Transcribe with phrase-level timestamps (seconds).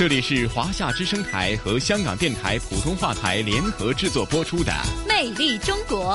[0.00, 4.72] 这里是华夏之声台和香港电台普通话台联合制作播出的
[5.06, 6.14] 《魅力中国》。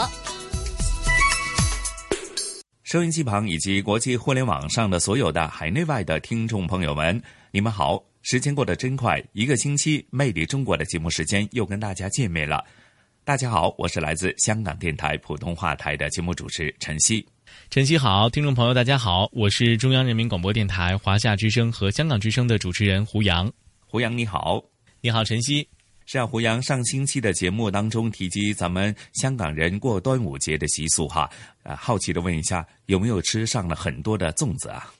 [2.81, 7.21] 收音机旁以及国际互联网上的所有的海内外的听众朋友们，
[7.51, 8.03] 你们好！
[8.23, 12.65] 时间过得真快，一个星期《魅力中国》的节目时间又跟大家见面了。
[13.23, 17.23] 大家好，我是来自香港电台普通话台的节目主持陈曦。
[17.69, 23.47] 陈曦好，听众朋友大家好，我是中央人民广播电台华夏之声和香港之声的主持人胡杨。
[23.95, 24.61] 胡杨你好，
[24.99, 25.65] 你好晨曦。
[26.05, 31.29] 是啊，胡杨上星期的节目当中提及咱们香港人过端午节的习俗哈，
[31.63, 34.93] 呃，好奇的问一下，有没有吃上了很多的粽子啊？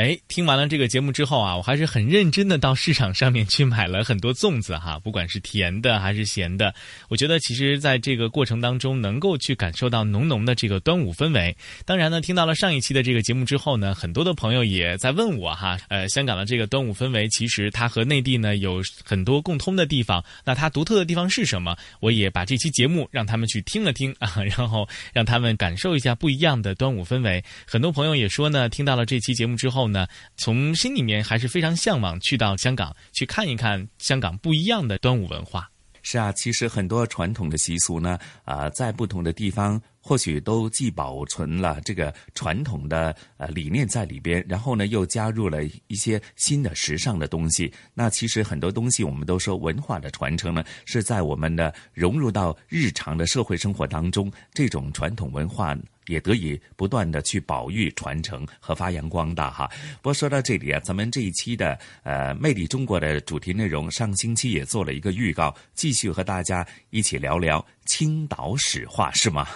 [0.00, 6.74] 哎，听完了这个节目之后啊，我还是很认真的到市场上面去买了很多粽子哈，不管是甜的还是咸的。
[7.10, 11.54] 我觉得其实在这个过程当中，能够去感受到浓浓的这个端午氛围。
[11.84, 21.76] 当然呢，听到了上一期的这个节目之后呢，很多的朋友也在问我哈，呃，香港的这个端午氛围其实它和内地呢有很多共通的地方，那它独特的地方是什么？
[22.00, 27.44] 我也把这期节目让他们去听了听啊，然后让他们感受一下不一样的端午氛围。
[27.66, 29.89] 很多朋友也说呢，听到了这期节目之后。
[29.90, 35.70] 那，从心里面还是非常向往去到香港去看一看香港不一样的端午文化。
[36.02, 47.70] 是啊，其实很多传统的习俗呢，啊，在不同的地方或许都既保存了这个传统的呃理念在里边，然后呢又加入了一些新的时尚的东西。
[47.92, 55.76] 那其实很多东西我们都说文化的传承呢，是在我们的融入到日常的社会生活当中，这种传统文化。
[56.10, 59.70] 也得以不断的去保育、传承和发扬光大哈。
[60.02, 69.46] 不过说到这里啊，咱们这一期的呃《魅力中国》的主题内容，上星期也做了一个预告，继续和大家一起聊聊青岛史话，是吗？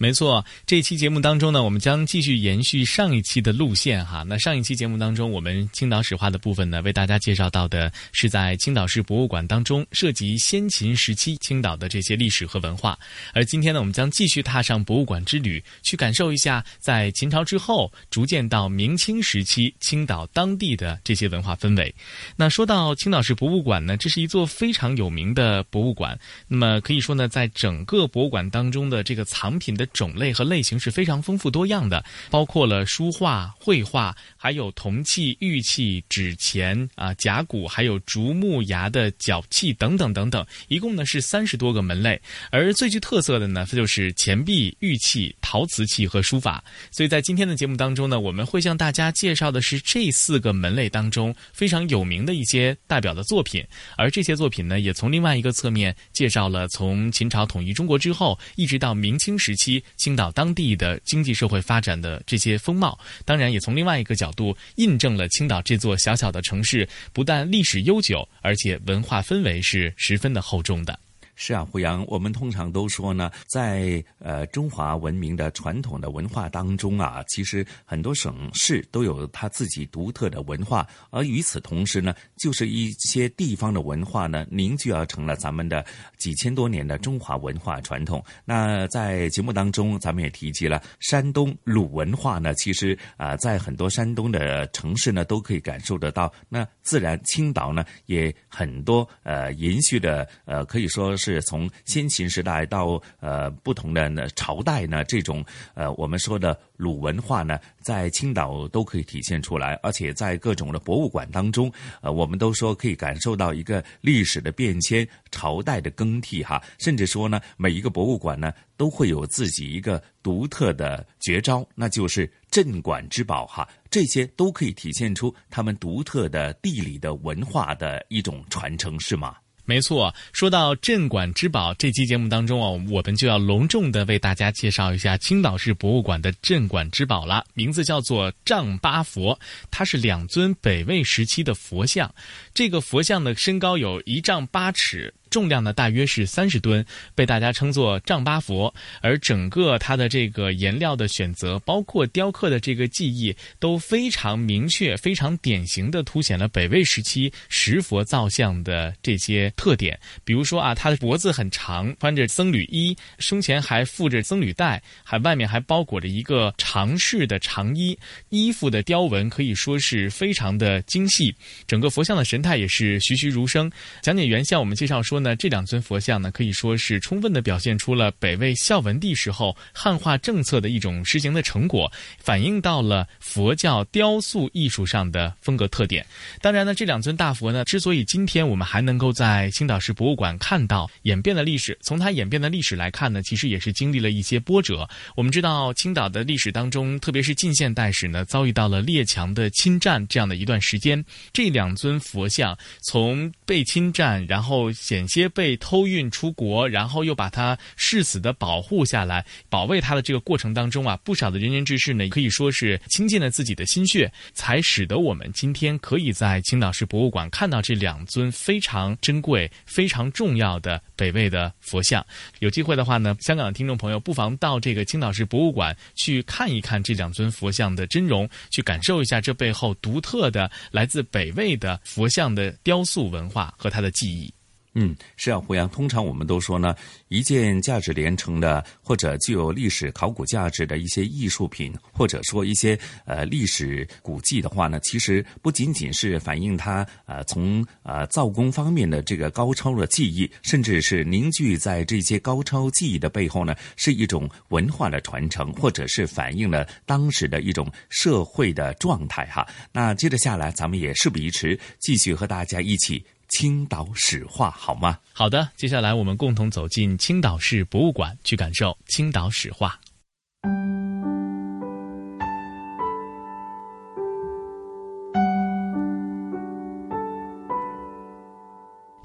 [0.00, 4.22] 没错，这期节目当中呢，我们将继续延续上一期的路线哈。
[4.22, 12.96] 那上一期节目当中，我们青岛史话的部分呢，为大家介绍到的是在青岛市博物馆当中涉及先秦时期青岛的这些历史和文化。
[13.34, 21.92] 而今天呢，我们将继续踏上博物馆之旅，去感受一下在秦朝之后逐渐到明清时期青岛当地的这些文化氛围。
[22.36, 26.16] 那说到青岛市博物馆呢，这是一座非常有名的博物馆。
[26.46, 42.20] 那么可以说呢，在整个博物馆当中的这个藏品的种类和类型是非常丰富多样的，包括了书画、绘画，还有铜器、玉器、纸钱啊、甲骨，还有竹木牙的角器等等等等，一共呢是三十多个门类。
[42.50, 46.62] 而最具特色的呢，它就是钱币、玉器、陶瓷器和书法。
[46.90, 53.64] 所以在今天的节目当中呢，我们会向大家介绍的是这四个门类当中非常有名的一些代表的作品，
[53.96, 59.77] 而这些作品呢，也从另外一个侧面介绍了从秦朝统一中国之后，一直到明清时期。
[59.96, 70.98] 青岛当地的经济社会发展的这些风貌，当然也从另外一个角度印证了青岛这座小小的城市不但历史悠久，而且文化氛围是十分的厚重的。
[71.40, 88.22] 是啊，胡杨，我们通常都说呢，在呃中华文明的传统的文化当中啊，其实很多省市都有它自己独特的文化，而与此同时呢，就是一些地方的文化呢凝聚而成了咱们的几千多年的中华文化传统。
[88.44, 96.32] 那在节目当中，咱们也提及了山东鲁文化呢，其实啊，在很多山东的城市呢都可以感受得到。
[96.48, 101.27] 那自然青岛呢也很多呃延续的呃可以说是。
[101.32, 105.44] 是从先秦时代到呃不同的呢朝代呢，这种
[105.74, 129.36] 呃我们说的鲁文化呢，在青岛都可以体现出来，而且在各种的博物馆当中，呃，我们都说可以感受到一个历史的变迁、朝代的更替哈，甚至说呢，每一个博物馆呢都会有自己一个独特的绝招，那就是镇馆之宝哈，这些都可以体现出他们独特的地理的文化的一种传承，是吗？
[129.68, 139.38] 没错，说到镇馆之宝，这期节目当中啊，我们就要隆重的为大家介绍一下青岛市博物馆的镇馆之宝了，名字叫做丈八佛，
[139.70, 142.10] 它是两尊北魏时期的佛像，
[142.54, 145.12] 这个佛像的身高有一丈八尺。
[145.38, 148.74] 重量呢大约是三十吨，被大家称作丈八佛。
[149.00, 159.96] 而整个它的这个颜料的选择，包括雕刻的这个技艺，都非常明确、非常典型的凸显了北魏时期石佛造像的这些特点。
[160.24, 167.96] 比如说啊，它的脖子很长，穿着僧侣衣，胸前还附着僧侣带，还外面还包裹着一个长式的长衣，
[168.30, 171.32] 衣服的雕纹可以说是非常的精细。
[171.68, 173.70] 整个佛像的神态也是栩栩如生。
[174.02, 186.06] 讲解员向我们介绍说呢，那这两尊佛像呢，可以说是充分的表现出了北魏孝文帝时候汉化政策的一种实行的成果，反映到了佛教雕塑艺术上的风格特点。
[186.40, 194.88] 当然呢，这两尊大佛呢，之所以今天我们还能够在青岛市博物馆看到演变的历史，从它演变的历史来看呢，其实也是经历了一些波折。
[195.14, 201.04] 我们知道青岛的历史当中，特别是近现代史呢，遭遇到了列强的侵占这样的一段时间。
[201.34, 222.04] 这两尊佛像从被侵占，然后显些被偷运出国，然后又把它誓死的保护下来，保卫它的这个过程当中啊，不少的仁人志士呢，可以说是倾尽了自己的心血，才使得我们今天可以在青岛市博物馆看到这两尊非常珍贵、非常重要的北魏的佛像。
[222.40, 234.32] 有机会的话呢，香港的听众朋友不妨到这个青岛市博物馆去看一看这两尊佛像的真容，去感受一下这背后独特的来自北魏的佛像的雕塑文化和它的技艺。
[234.80, 235.68] 嗯，是啊，胡杨。
[235.68, 236.72] 通常我们都说呢，
[237.08, 259.44] 一件价值连城的或者具有历史考古价值的一些艺术品，或者说一些呃历史古迹的话呢，其实不仅仅是反映它呃从呃造工方面的这个高超的技艺，甚至是凝聚在这些高超技艺的背后呢，是一种文化的传承，或者是反映了当时的一种社会的状态哈。
[259.72, 263.04] 那接着下来，咱们也事不宜迟，继续和大家一起。
[263.28, 264.98] 青岛史话好吗？
[265.12, 269.78] 好的，接下来我们共同走进青岛市博物馆，去感受青岛史话。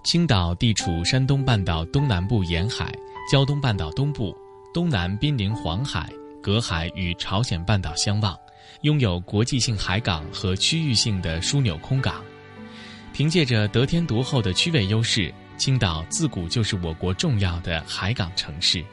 [0.03, 2.93] 青岛地处山东半岛东南部沿海，
[3.31, 4.35] 胶东半岛东部，
[4.73, 6.09] 东南濒临黄海，
[6.41, 8.37] 隔海与朝鲜半岛相望，
[8.81, 12.23] 拥有国际性海港和区域性的枢纽空港。
[13.13, 18.83] 凭借着得天独厚的区位优势，青岛自古就是我国重要的海港城市。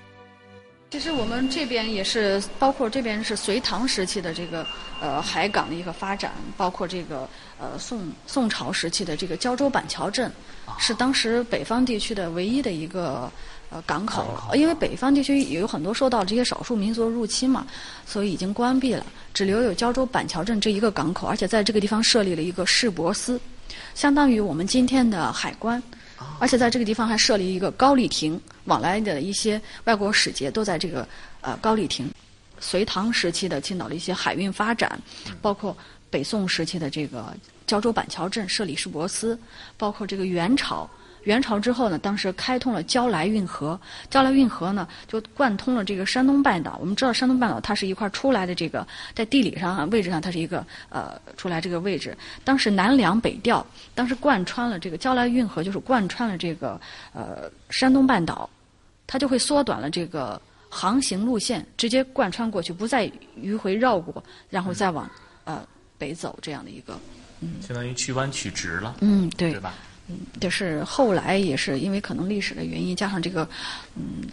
[0.91, 4.67] 其实我们这边也是，包括这边是隋唐时期的这个
[5.01, 7.27] 呃海港的一个发展，包括这个
[7.59, 10.31] 呃宋宋朝时期的这个胶州板桥镇，
[10.79, 13.33] 是当时北方地区的唯一的一个
[13.71, 14.37] 呃港口。
[14.53, 17.67] 因为北方地区也有很多受到这些少数民族入侵嘛，
[18.05, 23.41] 所以已经关闭了，只留有胶州板桥镇这一个港口，而且在这个地方设立了一个市舶司。
[23.95, 25.83] 相当于我们今天的海关，
[26.39, 31.07] 而且在这个地方还设立一个高丽亭，往来的一些外国使节都在这个
[31.41, 32.11] 呃高丽亭。
[32.59, 35.01] 隋唐时期的青岛的一些海运发展，
[35.41, 35.77] 包括
[36.11, 37.35] 北宋时期的这个
[37.67, 39.39] 胶州板桥镇设立市舶司，
[39.79, 40.89] 包括这个元朝。
[41.25, 43.79] 元朝之后呢，当时开通了胶莱运河，
[44.09, 46.79] 胶莱运河呢就贯通了这个山东半岛。
[46.81, 52.17] 我们知道山东半岛它是一块出来的这个，在地理上位置上它是一个呃出来这个位置。
[52.45, 53.65] 当时南粮北调，
[53.95, 56.81] 当时贯穿了这个胶莱运河，就是贯穿了这个
[57.13, 58.49] 呃山东半岛，
[59.07, 65.09] 它就会缩短了这个航行路线，直接贯穿过去，不再迂回绕过，然后再往
[65.45, 65.67] 呃
[65.99, 66.99] 北走这样的一个，
[67.41, 69.75] 嗯，相当于去弯曲直了，嗯，对，对吧？
[70.41, 73.49] 就是后来也是因为可能历史的原因，加上这个
[73.97, 74.29] 嗯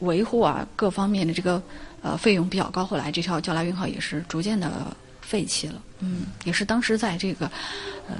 [0.00, 1.62] 维护啊各方面的这个
[2.02, 5.82] 呃费用比较高，后来这条胶莱运河也是逐渐的废弃了。
[6.00, 7.46] 嗯，也是当时在这个
[8.06, 8.16] 呃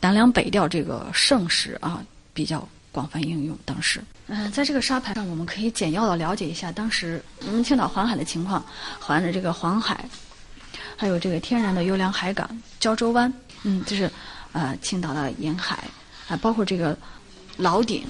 [0.00, 2.02] 南粮北调这个盛时啊
[2.32, 3.58] 比较广泛应用。
[3.66, 8.64] 当时，嗯，在这个沙盘上，我们可以简要的了解一下当时我们青岛黄海的情况，
[8.98, 10.02] 环着这个黄海，
[10.96, 12.48] 还有这个天然的优良海港
[12.80, 13.30] 胶州湾，
[13.64, 14.10] 嗯，就是
[14.52, 15.84] 呃青岛的沿海。
[16.28, 16.96] 啊，包括这个
[17.56, 18.04] 老顶，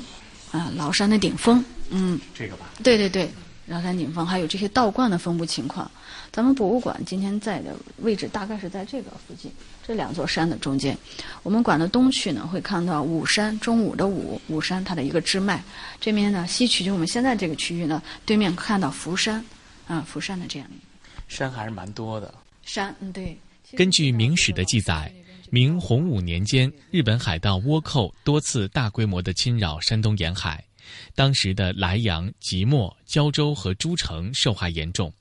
[0.50, 3.31] 啊，崂山的顶峰，嗯，这个吧，对对对，
[3.69, 5.90] 崂山顶峰，还有这些道观的分布情况。
[6.31, 9.52] 咱们博物馆今天在的位置大概是在这个附近，
[9.87, 10.97] 这两座山的中间。
[11.42, 15.62] 我们馆的东区呢，会看到武山，中午的武，武山它的一个支脉。
[16.00, 19.45] 这边呢，西区就我们现在这个区域呢，对面看到福山，
[19.87, 20.87] 啊，福山的这样一个
[21.28, 22.33] 山还是蛮多的。
[22.62, 23.37] 山，嗯，对。
[23.76, 25.12] 根据明史的记载。
[25.54, 30.64] 明洪武年间，日本海盗倭寇多次大规模的侵扰山东沿海，
[31.14, 35.12] 当时的莱阳、即墨、胶州和诸城受害严重。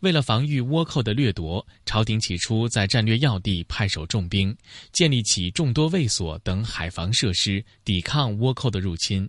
[0.00, 4.56] 为了防御倭寇的掠夺，朝廷起初在战略要地派守重兵，
[4.90, 9.28] 建立起众多卫所等海防设施，抵抗倭寇的入侵。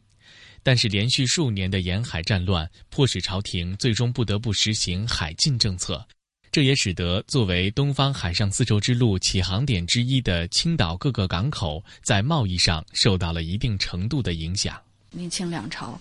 [0.64, 6.08] 但是连续数年的沿海战乱，迫使朝廷最终不得不实行海禁政策。
[6.52, 14.76] 这也使得作为东方海上丝绸之路起航点之一的青岛各个港口，在贸易上受到了一定程度的影响。
[15.12, 16.00] 明清两朝，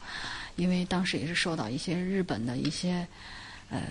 [0.56, 3.06] 因为当时也是受到一些日本的一些
[3.68, 3.82] 呃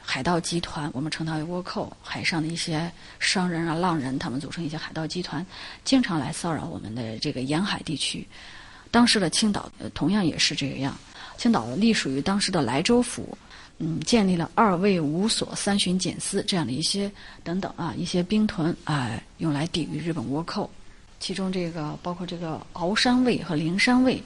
[0.00, 5.44] 海盗集团，我们称它为倭寇，海上的一些商人啊、浪人，他们组成一些海盗集团，
[5.84, 8.24] 经常来骚扰我们的这个沿海地区。
[8.92, 10.96] 当时的青岛同样也是这个样，
[11.36, 13.36] 青岛隶属于当时的莱州府。
[13.78, 17.10] 嗯，建立了二卫五所、三巡检司这样的一些
[17.42, 20.70] 等等啊，一些兵屯啊，用来抵御日本倭寇。
[21.18, 24.22] 其中这个包括这个鳌山卫和灵山卫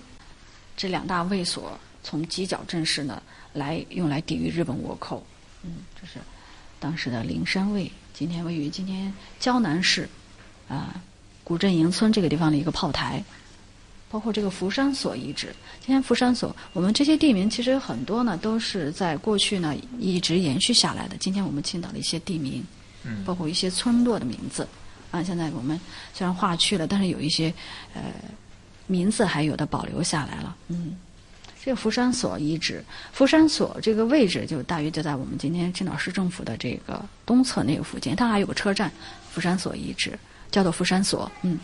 [0.76, 3.22] 这两大卫所，从犄角阵势呢
[3.54, 5.24] 来用来抵御日本倭寇。
[5.62, 6.18] 嗯，这是
[6.78, 10.08] 当时的灵山卫，今天位于今天胶南市
[10.68, 11.00] 啊
[11.42, 13.24] 古镇营村这个地方的一个炮台。
[14.10, 21.16] 包括这个福山所遗址，今天福山所，我们这些地名其实很多呢，都是在过去呢一直延续下来的。
[21.18, 22.64] 今天我们青岛的一些地名，
[23.04, 24.66] 嗯，包括一些村落的名字，
[25.10, 25.78] 啊，现在我们
[26.14, 27.52] 虽然划去了，但是有一些
[27.92, 28.00] 呃
[28.86, 30.56] 名字还有的保留下来了。
[30.68, 30.96] 嗯，
[31.62, 38.90] 这个福山所遗址，福山所这个位置就大约就在我们今天青岛市政府的这个东侧那个附近，它还有个车站，
[39.30, 40.18] 福山所遗址
[40.50, 41.58] 叫做福山所，嗯。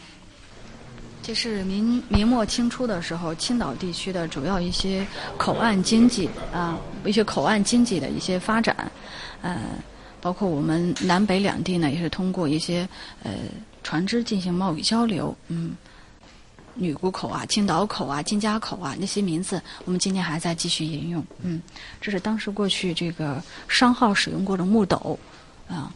[1.27, 5.07] 这是明明末清初的时候，青岛地区的主要一些
[5.39, 8.93] 口岸经济啊，一些口岸经济的一些发展，
[9.41, 9.59] 呃，
[10.21, 12.87] 包括我们南北两地呢，也是通过一些
[13.23, 13.33] 呃
[13.83, 15.35] 船只进行贸易交流。
[15.49, 15.75] 嗯，
[16.75, 21.25] 女沽口啊、青岛口啊、金家口啊那些名字，我们今天还在继续沿用。
[21.41, 21.63] 嗯，
[22.03, 25.19] 这是当时过去这个商号使用过的木斗
[25.69, 25.91] 啊。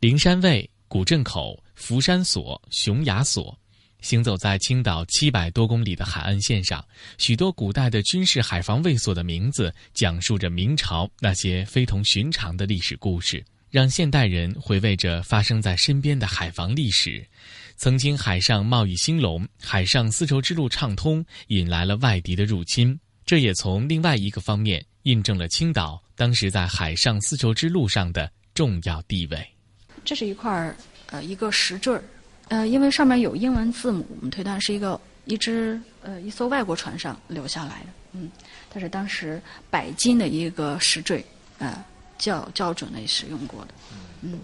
[0.00, 3.54] 灵山卫、古镇口、福山所、熊崖所。
[4.02, 6.84] 行走在青岛七百多公里的海岸线上，
[7.16, 17.24] 许多古代的军事海防卫所的名字，讲述着明朝那些非同寻常的历史故事，让现代人回味着发生在身边的海防历史。
[17.76, 29.48] 曾经海上贸易兴隆，海上丝绸之路畅通，引来了外敌的入侵，这也从另外一个方面印证了青岛当时在海上丝绸之路上的重要地位。
[30.04, 32.04] 这是一块儿，呃，一个石坠儿。
[32.52, 38.30] 呃，因为上面有英文字母，我们推断是一个一只呃一艘外国船上留下来的，嗯，
[38.68, 39.40] 它是当时
[39.70, 41.24] 百金的一个石坠，
[41.56, 41.82] 呃，
[42.18, 43.68] 校校准的使用过的，
[44.20, 44.38] 嗯，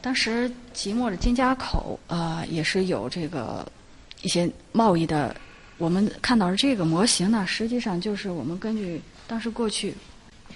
[0.00, 3.70] 当时即墨的金家口呃也是有这个
[4.22, 5.36] 一些贸易的，
[5.76, 9.94] 我们看到的这个模型呢，实际上就是我们根据当时过去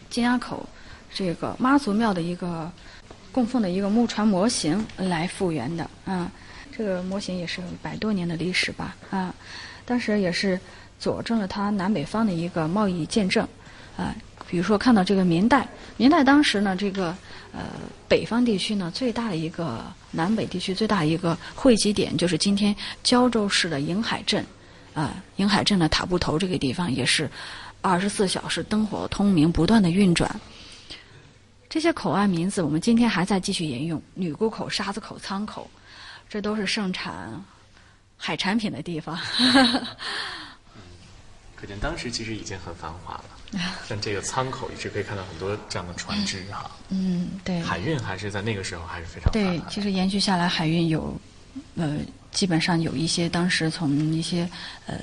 [0.08, 0.66] 金家口
[1.12, 2.72] 这个妈祖庙的一个
[3.30, 6.32] 供奉的一个木船模型来复原的，啊。
[6.76, 9.32] 这个模型也是有百多年的历史吧，啊，
[9.84, 10.58] 当时也是
[10.98, 13.46] 佐证了它南北方的一个贸易见证，
[13.96, 14.12] 啊，
[14.48, 17.16] 比如说看到这个明代，明代当时呢，这个
[17.52, 17.60] 呃
[18.08, 24.44] 北方地区呢最大的一个南北地区最大一个汇集点就是今天胶州市的营海镇，
[24.94, 27.30] 啊，营海镇的塔布头这个地方也是
[27.82, 30.40] 二十四小时灯火通明，不断的运转。
[31.68, 35.70] 这些口岸名字我们今天还在继续沿用，女沽口、沙子口、仓口。
[36.34, 37.30] 这都是盛产
[38.16, 39.16] 海产品的地方。
[39.38, 39.86] 嗯，
[41.54, 43.24] 可见当时其实已经很繁华了。
[43.86, 46.68] 像这个仓口，一直可以看到很多这样的船只哈。
[46.88, 47.60] 嗯，对。
[47.60, 49.62] 海运还是在那个时候还是非常对。
[49.70, 51.16] 其实延续下来，海运有
[51.76, 51.98] 呃，
[52.32, 54.50] 基本上有一些当时从一些
[54.86, 54.98] 呃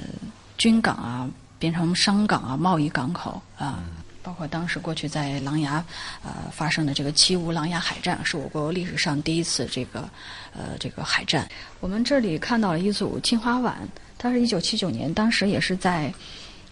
[0.58, 3.82] 军港啊变成商港啊、贸易港口啊。
[4.24, 5.82] 包括当时过去在琅琊，
[6.24, 10.08] 呃发生的这个七五琅琊海战，是我国历史上第一次这个，
[10.54, 11.48] 呃这个海战。
[11.80, 13.75] 我们这里看到了一组青花碗，
[14.18, 16.13] 它是一九七九年，当时也是在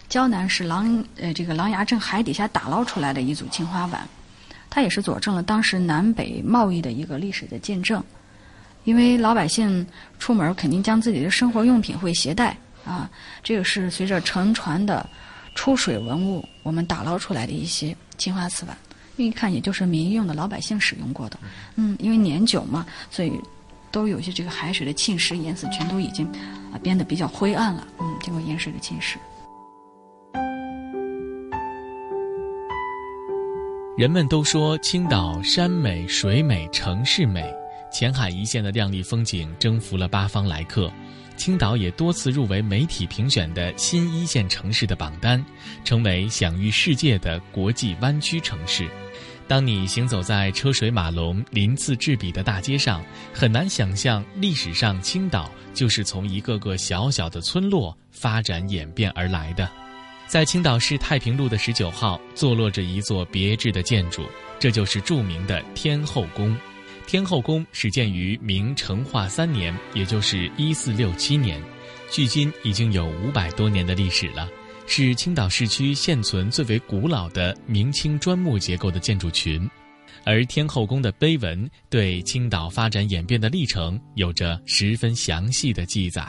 [0.08, 4.08] 胶南市琅呃这个琅琊镇海底下打捞出来的一组青花碗，
[4.70, 8.02] 它也是佐证了当时南北贸易的一个历史的见证。
[8.84, 9.86] 因为老百姓
[10.18, 13.10] 出门肯定将自己的生活用品会携带啊，
[13.42, 15.04] 这个是随着沉船的。
[15.54, 18.76] 出水文物，我们打捞出来的一些青花瓷碗，
[19.16, 21.38] 一看也就是民用的老百姓使用过的。
[21.76, 23.32] 嗯，因为年久嘛，所以
[23.90, 26.26] 都有些这个海水的侵蚀，颜色全都已经
[26.72, 27.86] 啊变得比较灰暗了。
[27.98, 29.16] 嗯，经过盐水的侵蚀。
[33.98, 37.44] 人们都说青岛山美水美城市美，
[37.92, 40.90] 前海一线的亮丽风景征服了八方来客。
[41.40, 45.42] 青岛也多次入围媒体评选的新一线城市的榜单，
[45.82, 48.86] 成为享誉世界的国际湾区城市。
[49.48, 59.66] 当你行走在车水马龙、鳞次栉比的大街上，很难想象历史上青岛就是从一个个小小的村落发展演变而来的。
[60.26, 64.26] 在青岛市太平路的十九号，坐落着一座别致的建筑，
[64.58, 66.54] 这就是著名的天后宫。
[67.10, 71.60] 天后宫始建于明成化三年，也就是一四六七年，
[72.08, 74.48] 距今已经有五百多年的历史了，
[74.86, 79.68] 是青岛市区现存最为古老的明清砖木结构的建筑群。
[80.24, 86.24] 而天后宫的碑文对青岛发展演变的历程有着十分详细的记载。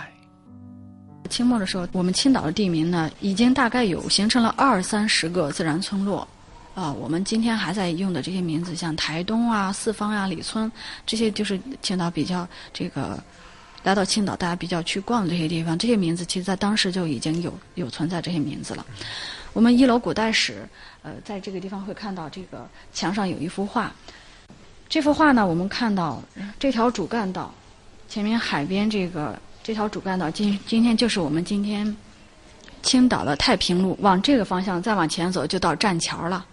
[1.30, 6.28] 清末的时候，我们青岛的地名呢，已经大概有形成了二三十个自然村落，
[6.74, 10.72] 啊，我们今天还在用的这些名字，像台东啊、四方啊、李村，
[11.06, 13.22] 这些就是青岛比较这个
[13.84, 18.86] 来到青岛大家比较去逛的这些地方，这些名字其实在当时就已经有有存在这些名字了。
[19.54, 20.68] 我们一楼古代史，
[21.04, 23.92] 呃，在这个地方会看到这个墙上有一幅画，
[24.88, 26.22] 这幅画呢，我们看到
[26.58, 27.54] 这条主干道
[28.08, 29.40] 前面海边这个。
[29.64, 31.96] 这条主干道今今天就是我们今天
[32.82, 36.44] 青岛的太平路，往这个方向再往前走就到栈桥了。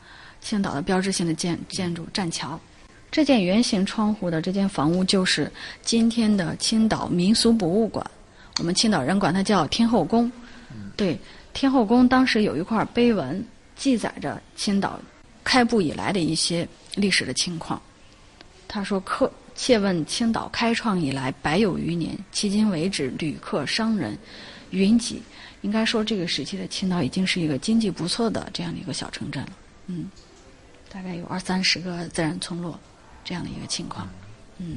[0.40, 2.58] 青岛的标志性的建建筑栈桥，
[3.10, 5.50] 这件圆形窗户的这间房屋就是
[5.82, 8.04] 今天的青岛民俗博物馆。
[8.58, 10.30] 我们青岛人管它叫天后宫。
[10.96, 11.18] 对，
[11.52, 13.44] 天后宫当时有一块碑文，
[13.76, 15.00] 记载着青岛
[15.44, 17.80] 开埠以来的一些历史的情况。
[18.66, 24.16] 他说：“客。”切问青岛开创以来百有余年，迄今为止旅客商人
[24.70, 25.20] 云集。
[25.62, 29.48] 应该说，这个时期的青岛已经是一个经济不错的这样的一个小城镇了。
[29.88, 30.08] 嗯，
[30.92, 32.78] 大概有二三十个自然村落
[33.24, 34.08] 这样的一个情况。
[34.58, 34.76] 嗯，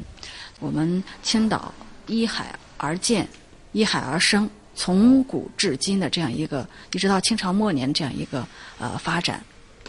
[0.59, 1.71] 我们青岛
[2.07, 3.27] 依海而建，
[3.71, 8.47] 依海而生，从古至今的这样一个，一直到清朝末年这样一个
[8.79, 9.43] 呃发展。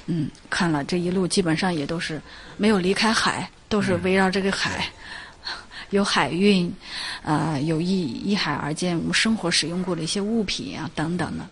[0.06, 2.20] 嗯，看了这一路，基本上也都是
[2.58, 3.50] 没有离开海。
[3.72, 4.86] 都是围绕这个海，
[5.88, 6.70] 有海运，
[7.22, 11.48] 呃，有依依海而建，我们生活使用过的一些物品啊，等等的。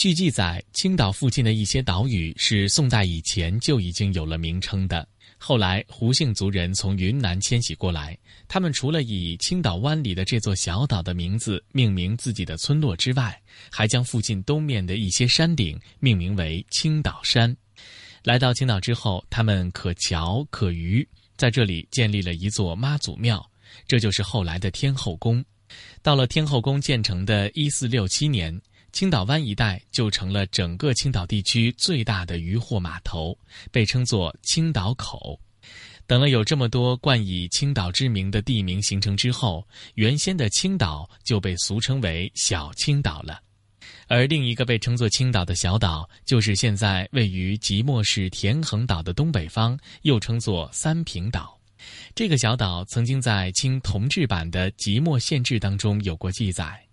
[0.00, 5.06] 据记载，青岛附近的一些岛屿是宋代以前就已经有了名称的。
[5.36, 8.16] 后来胡姓族人从云南迁徙过来，
[8.48, 13.38] 他们除了以青岛湾里的这座小岛的名字命名自己的村落之外，
[13.70, 17.54] 还将附近东面的一些山顶命名为青岛山。
[18.24, 21.06] 来到青岛之后，他们可桥可渔。
[21.36, 23.46] 在这里建立了一座妈祖庙，
[23.86, 25.44] 这就是后来的天后宫。
[26.02, 28.60] 到了天后宫建成的一四六七年，
[28.92, 33.36] 青岛湾一带就成了整个青岛地区最大的渔货码头，
[33.70, 35.38] 被称作青岛口。
[36.06, 43.40] 等了有这么多冠以青岛之名的地名形成之后，原先的青岛就被俗称为小青岛了。
[44.08, 51.56] 而另一个被称作青岛的小岛，就是现在位于即墨市田横岛的东北方，又称作三平岛。
[52.14, 56.84] 这个小岛曾经在清同治版的即墨县志当中有过记载，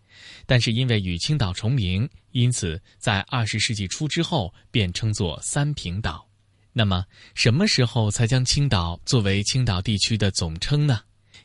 [0.47, 6.27] 但是因为与青岛重名，因此在二十世纪初之后便称作三平岛。
[6.73, 7.05] 那么，
[7.35, 11.01] 什么时候才将青岛作为青岛地区的总称呢？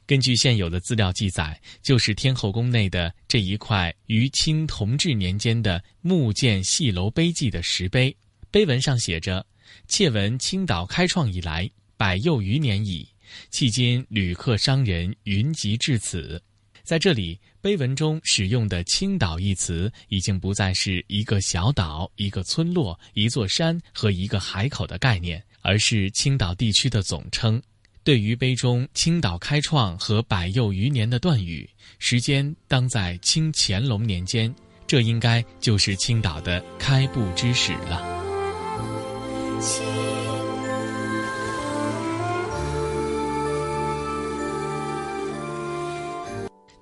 [0.07, 8.15] 根据现有的资料记载，就是天后宫内的这一块于清同治年间的木建戏楼碑记的石碑，
[8.51, 9.45] 碑文上写着
[9.89, 13.09] ：“窃闻青岛开创以来，百又余年矣，
[13.51, 16.43] 迄今旅客商人云集至此。”
[16.83, 27.63] 在这里，碑文中使用的“青岛”一词，已经不再是一个小岛、一个村落、一座山和一个海口的概念，而是青岛地区的总称。
[28.03, 31.71] 对于碑中“青岛开创”和“百又余年”的断语，
[32.01, 34.53] 时间当在清乾隆年间，
[34.89, 38.03] 这应该就是青岛的开埠之始了。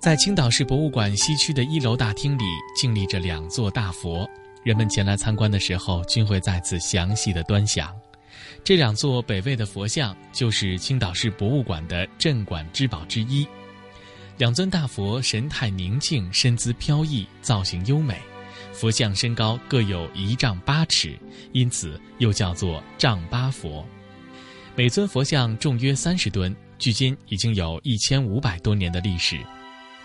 [0.01, 2.43] 在青岛市博物馆西区的一楼大厅里，
[2.75, 4.27] 静立着两座大佛，
[4.63, 7.95] 人们前来参观的时候，均会在此详细的端详。
[8.63, 13.45] 这两座北魏的佛像就是青岛市博物馆的镇馆之宝之一。
[14.39, 18.17] 两尊大佛神态宁静，身姿飘逸，造型优美。
[18.73, 21.15] 佛像身高各有一丈八尺，
[21.51, 23.85] 因此又叫做丈八佛。
[24.75, 29.37] 每尊佛像重约三十吨，距今已经有一千五百多年的历史。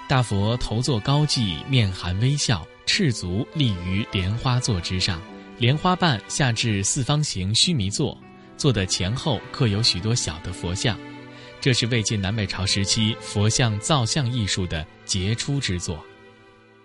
[0.08, 5.20] 大佛头坐高髻，面含微笑，赤足立于莲花座之上，
[5.58, 8.16] 莲花瓣下至四方形须弥座。
[8.56, 10.96] 座的前后刻有许多小的佛像，
[11.60, 15.98] 这是魏晋南北朝时期佛像造像艺术的杰出之作。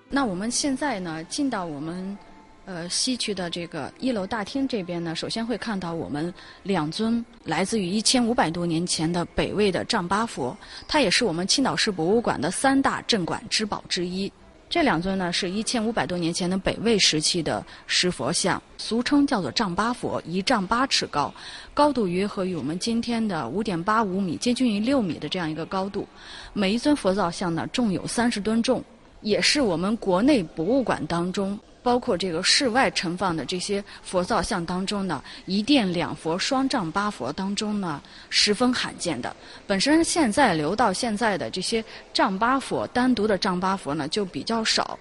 [0.09, 2.17] 那我们现在呢，进到我们
[2.65, 10.55] 呃西区的这个一楼大厅这边呢，首先会看到我们两尊来自于一千五百多年前的北魏的丈八佛，
[10.87, 14.31] 它也是我们青岛市博物馆的三大镇馆之宝之一。
[14.69, 21.33] 这两尊呢，是一千五百多年前的北魏时期的石佛像，俗称叫做丈八佛，一丈八尺高，
[21.73, 26.07] 高度约合于我们今天的五点八五米，接近于六米的这样一个高度。
[26.53, 28.81] 每一尊佛造像呢，重有三十吨重，
[29.19, 31.59] 也是我们国内博物馆当中。
[31.83, 39.35] 包括这个室外盛放的这些佛造像当中呢，一殿两佛双丈八佛当中呢，十分罕见的。
[39.65, 44.97] 本身现在留到现在的这些丈八佛，单独的丈八佛呢就比较少，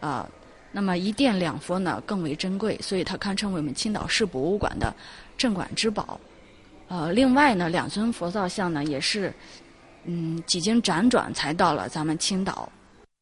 [0.00, 0.28] 啊，
[0.72, 4.92] 那么一殿两佛呢更为珍贵，所以它堪称为我们青岛市博物馆的
[5.36, 6.20] 镇馆之宝。
[6.88, 9.32] 呃，另外呢，两尊佛造像呢也是，
[10.04, 12.68] 嗯，几经辗转才到了咱们青岛。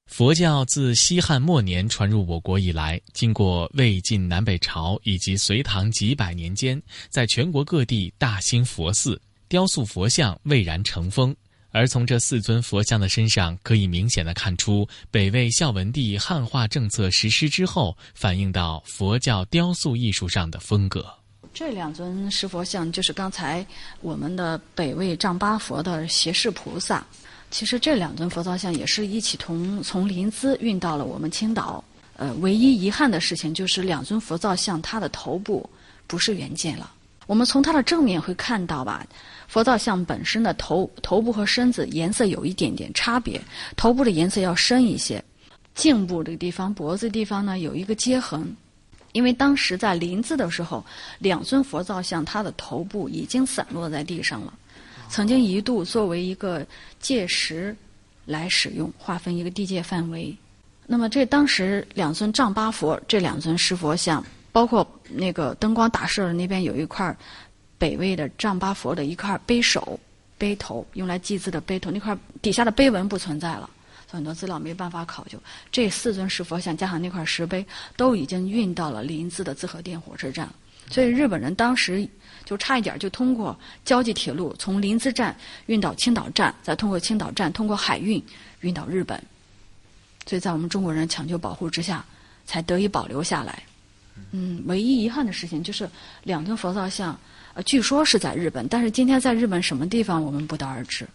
[0.06, 11.34] 佛教自西汉末年传入我国以来，经过魏晋南北朝以及隋唐几百年间，在全国各地大兴佛寺，雕塑佛像蔚然成风。
[11.70, 21.04] 而从这四尊佛像的身上，可以明显的看出北魏孝文帝汉化政策实施之后，反映到佛教雕塑艺术上的风格。
[21.52, 23.66] 这两尊石佛像就是刚才
[24.00, 27.04] 我们的北魏丈八佛的胁侍菩萨。
[27.50, 31.82] 其实这两尊佛造像也是一起从从临淄运到了我们青岛。
[32.18, 35.68] 呃，唯一遗憾的事情就是两尊佛造像它的头部
[36.06, 36.90] 不是原件了。
[37.26, 39.06] 我们从它的正面会看到吧，
[39.48, 43.40] 佛造像本身的头头部和身子颜色有一点点差别，
[43.76, 45.22] 头部的颜色要深一些，
[45.74, 48.56] 颈部这个地方、脖子地方呢有一个接痕。
[49.12, 50.85] 因为当时在临淄的时候，
[51.18, 54.54] 两尊佛造像它的头部已经散落在地上了。
[55.08, 56.66] 曾经一度作为一个
[57.00, 57.74] 界石
[58.24, 60.36] 来使用，划分一个地界范围。
[60.86, 67.16] 那么这当时两尊丈八佛，这两尊石佛像，包括那个灯光打射的那边有一块
[67.78, 69.98] 北魏的丈八佛的一块碑首、
[70.38, 73.68] 碑头，用来祭祀的碑头，那块底下的碑文不存在了，
[74.08, 75.38] 很多资料没办法考究。
[75.72, 77.64] 这四尊石佛像加上那块石碑，
[77.96, 80.48] 都已经运到了临淄的淄河店火车站，
[80.90, 82.08] 所以日本人当时。
[82.46, 83.54] 就差一点就通过
[83.85, 88.24] 交际铁路从临淄站运到青岛站，再通过青岛站通过海运
[88.61, 89.20] 运到日本，
[90.24, 92.02] 所以在我们中国人抢救保护之下，
[92.46, 93.62] 才得以保留下来。
[94.30, 95.87] 嗯，唯一遗憾的事情就是
[96.22, 97.18] 两尊佛造像，
[97.52, 101.06] 呃，据说是在日本，但是今天在日本什么地方我们不得而知。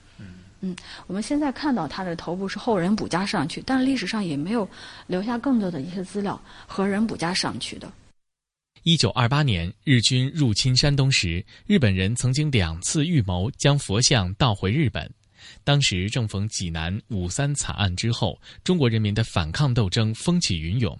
[0.64, 0.76] 嗯，
[1.08, 4.70] 我们现在看到它的头部是后人补加上去，但是历史上也没有
[5.08, 7.92] 留下更多的一些资料和人补加上去的。
[8.84, 15.08] 一九二八年，日军入侵山东时，日本人曾经两次预谋将佛像盗回日本。
[15.64, 20.98] 当时正逢济南五三惨案之后，中国人民的反抗斗争风起云涌。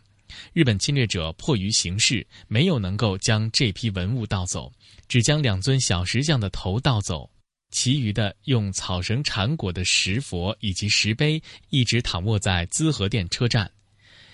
[0.54, 4.72] 日本侵略者迫于形势，没有能够将这批文物盗走，
[5.08, 7.28] 只将两尊小石像的头盗走，
[7.72, 13.70] 其余的用草绳缠裹的石佛以及石碑，一直躺卧在资和店车站。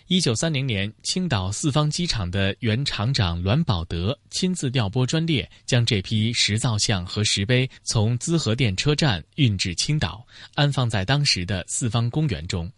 [0.10, 12.72] 一九三零年，青岛四方机场的原厂长栾宝德亲自调拨专列，将这批石造像和石碑从资和店车站运至青岛，安放在当时的四方公园中。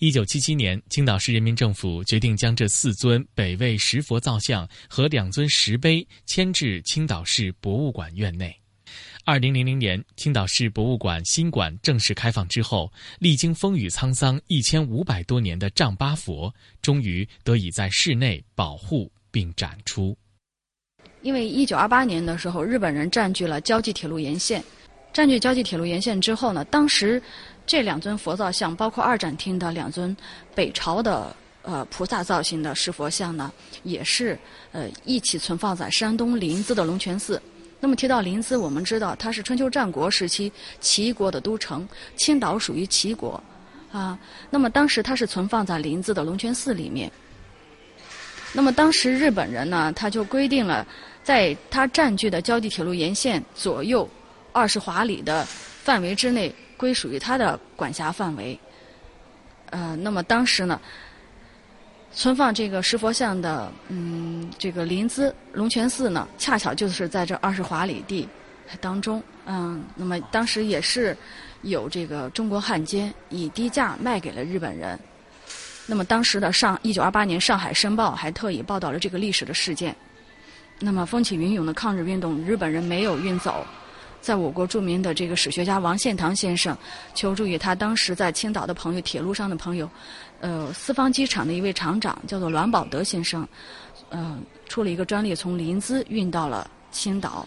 [0.00, 8.52] 一九七七年，青岛市人民政府决定将这四尊北魏石佛造像和两尊石碑迁至青岛市博物馆院内。
[9.24, 20.16] 二零零零年，青岛市博物馆新馆正式开放之后，历经风雨沧桑一千五百多年的丈八佛，终于得以在室内保护并展出。
[21.22, 24.62] 因为一九二八年的时候，日本人占据了胶济铁路沿线，
[25.12, 27.22] 占据胶济铁路沿线之后呢，当时
[27.64, 30.16] 这两尊佛造像，包括二展厅的两尊
[30.52, 33.52] 北朝的呃菩萨造型的石佛像呢，
[33.84, 34.36] 也是
[34.72, 37.40] 呃一起存放在山东临淄的龙泉寺。
[37.84, 43.42] 那么提到临淄，我们知道它是春秋战国时期齐国的都城，青岛属于齐国，
[43.90, 44.16] 啊，
[44.50, 47.10] 那么当时它是存放在临淄的龙泉寺里面。
[48.52, 50.86] 那么当时日本人呢，他就规定了，
[51.24, 54.08] 在他占据的胶地铁路沿线左右
[54.52, 58.56] 二十华里的范围之内，归属于他的管辖范围。
[59.70, 60.80] 呃，那么当时呢。
[62.14, 68.28] 存放这个石佛像的，嗯，这个临淄龙泉寺呢，恰巧就是在这二十华里地
[68.80, 71.16] 当中，嗯，那么当时也是
[71.62, 74.98] 有这个中国汉奸以低价卖给了日本人。
[75.86, 79.94] 那么当时的上一九二八年《上海申报》还特意报道了这个历史的事件。
[80.78, 83.66] 那么风起云涌的抗日运动，日本人没有运走。
[84.22, 86.74] 在我国著名的这个史学家王献堂先生
[87.12, 89.90] 求助于他当时在青岛的朋友、铁路上的朋友，
[90.40, 93.46] 呃，四方机场的一位厂长叫做栾宝德先生，
[94.10, 97.46] 呃，出了一个专利，从临淄运到了青岛。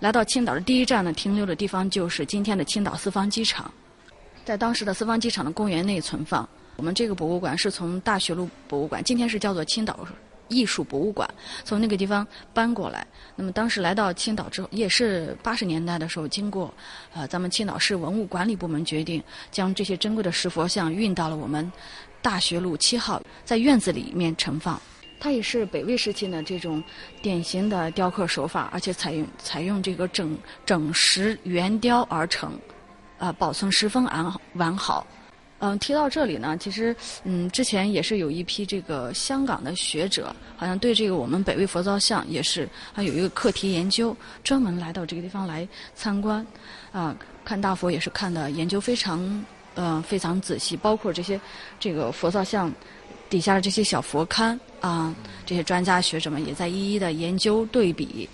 [0.00, 3.70] 来到青岛的第一站呢，停留的地方就是今天的青岛四方机场，
[4.46, 6.48] 在当时的四方机场的公园内存放。
[6.76, 10.00] 我们这个博物馆是从大学路博物馆，今天是叫做青岛
[10.48, 11.28] 艺术博物馆，
[11.64, 13.06] 从那个地方搬过来。
[13.34, 16.72] 那么当时来到青岛之后，也是八十年代的时候，经过
[17.14, 21.70] 呃咱们青岛市文物管理部门决定，将这些珍贵的石佛像运到了我们
[22.20, 24.80] 大学路七号，在院子里面盛放。
[25.18, 26.82] 它也是北魏时期的这种
[27.22, 32.58] 典型的雕刻手法，而且采用采用这个整整石圆雕而成，
[33.18, 35.06] 啊，保存十分完完好。
[35.64, 46.44] 嗯，提到这里呢，其实嗯，之前也是有一批这个香港的学者，好像对这个我们北魏佛造像也是还有一个课题研究，专门来到这个地方来参观，
[46.90, 49.44] 啊，看大佛也是看的研究非常
[49.76, 51.40] 呃非常仔细，包括这些
[51.78, 52.72] 这个佛造像
[53.30, 55.14] 底下的这些小佛龛啊，
[55.46, 58.28] 这些专家学者们也在一一的研究对比。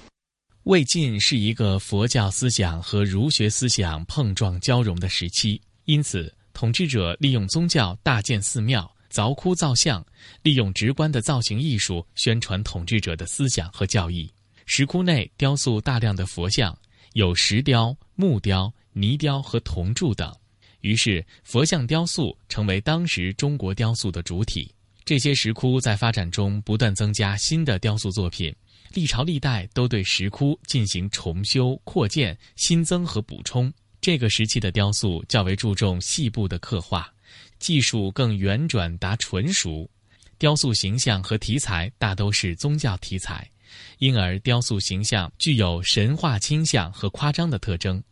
[0.63, 6.33] 魏晋是一个佛教思想和儒学思想碰撞交融的时期，因此。
[6.59, 10.05] 统治者利用宗教大建寺庙、凿窟造像，
[10.43, 14.29] 利用直观的造型艺术宣传统治者的思想和教义。
[14.67, 16.77] 石窟内雕塑大量的佛像，
[17.13, 20.35] 有石雕、木雕、泥雕和铜铸等。
[20.81, 24.69] 于是，佛像雕塑成为当时中国雕塑的主体。
[25.05, 28.53] 这些石窟在发展中不断增加新的雕塑作品，
[28.93, 33.73] 历朝历代都对石窟进行重修、扩建、新增和补充。
[34.01, 37.13] 这个时期的雕塑较为注重细部的刻画，
[37.59, 39.91] 技术更圆转达纯熟，
[40.39, 43.51] 雕塑形象和题材大都是宗教题材，
[43.99, 48.03] 因而雕塑形象具有神话倾向和夸张的特征。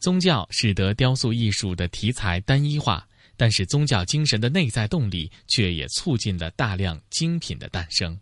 [0.00, 3.06] 宗教使得雕塑艺术的题材单一化，
[3.36, 8.18] 但是宗教精神的内在动力却也促进了大量精品的诞生。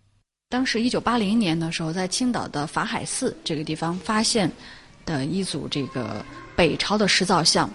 [0.50, 4.48] 当时一九八零年的时候，在青岛的法海寺这个地方发现
[5.06, 6.24] 的一组这个。
[6.56, 7.68] 北朝的石造像，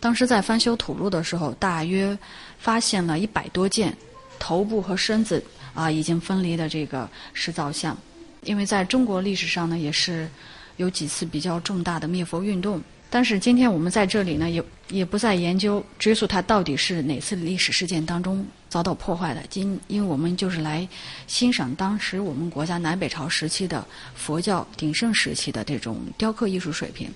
[0.00, 2.16] 当时在翻修土路的时候，大约
[2.58, 3.96] 发现了一百多件
[4.38, 5.42] 头部和身子
[5.74, 7.96] 啊已经分离的这个石造像。
[8.44, 10.28] 因为在中国历史上呢，也是
[10.76, 12.82] 有几次比较重大的灭佛运动。
[13.08, 19.42] 但是今天我们在这里呢，也也不再研究追溯它到底是哪次历史事件当中遭到破坏的。
[19.50, 20.88] 今因为我们就是来
[21.26, 27.12] 欣赏当时我们国家南北朝时期的佛教鼎盛时期的这种雕刻艺术水平。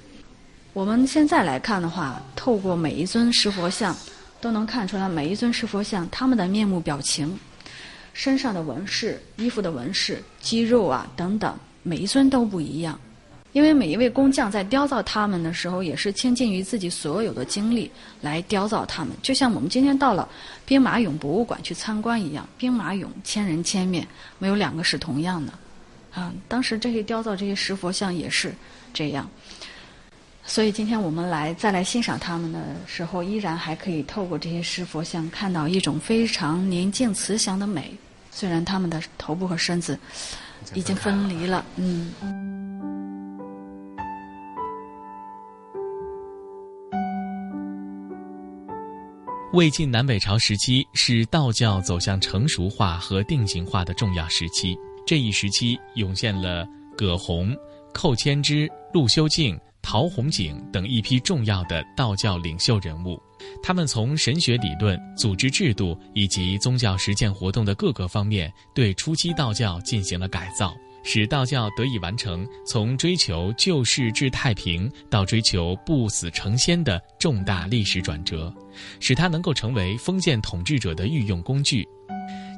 [0.77, 3.97] 我们现在来看的话，透过每一尊石佛像，
[4.43, 7.35] 都能看出来每一尊石佛像他们的面目表情、
[8.13, 13.01] 身上的纹饰、衣服的纹饰、肌肉啊等等，每一尊都不一样。
[13.55, 19.15] 因为每一位工匠在雕造他们的时候，也是倾尽于自己所有的精力来雕造他们。
[19.23, 20.29] 就像我们今天到了
[20.67, 24.07] 兵马俑博物馆去参观一样，兵马俑千人千面，
[24.39, 25.55] 没有两个是同样的。
[26.13, 28.55] 啊，当时这些雕造这些石佛像也是
[28.93, 29.27] 这样。
[30.49, 37.93] 所以今天我们来再来欣赏他们的时候，依然还可以透过这些石佛像看到一种非常宁静慈祥的美。
[38.31, 39.99] 虽然他们的头部和身子
[40.73, 42.13] 已经分离了，嗯。
[49.53, 54.77] 魏晋南北朝时期是道教走向成熟化和定型化的重要时期。
[55.07, 57.55] 这一时期涌现了葛洪、
[57.93, 59.59] 寇谦之、陆修静。
[59.87, 63.23] 陶弘景等一批重要的道教领袖人物，
[63.63, 78.53] 他们从神学理论、组织制度以及宗教实践活动的各个方面，对初期道教进行了改造，使道教得以完成从追求救世至太平到追求不死成仙的重大历史转折，
[78.99, 81.87] 使它能够成为封建统治者的御用工具。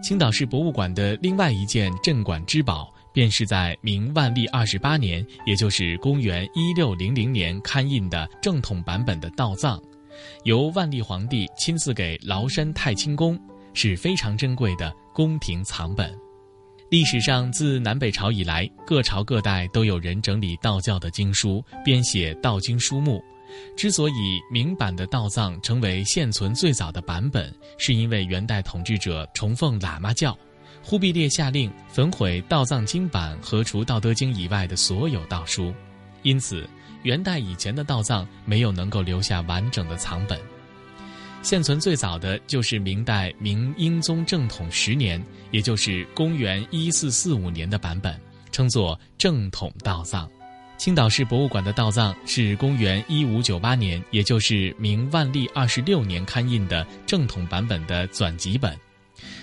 [0.03, 2.91] 青岛市博物馆的另外一件镇馆之宝。
[3.13, 9.83] 便是在明万历二十八年，也就是公元一六零零年刊印的正统版本的道藏，
[10.45, 13.39] 由万历皇帝亲自给崂山太清宫，
[13.75, 16.13] 是非常珍贵的宫廷藏本。
[16.91, 23.23] 历史上自南北朝以来，各朝各代都有人整理道教的经书，编写道经书目。
[23.77, 30.37] 之所以明版的道藏成为现存最早的版本，是因为元代统治者崇奉喇嘛教。
[30.89, 35.71] 忽必烈下令焚毁道藏经版和除《道德经》以外的所有道书，
[36.23, 36.67] 因此
[37.03, 40.41] 元代以前的道藏没有能够留下完整的藏本。
[41.43, 48.19] 现存最早的就是明代明英宗正统十年，也就是公元一四四五年的版本，
[48.51, 50.27] 称作正统道藏。
[50.79, 58.75] 青岛市博物馆的道藏是公元一五九八年，也就是明万历二十六年刊印的正统版本的纂辑本。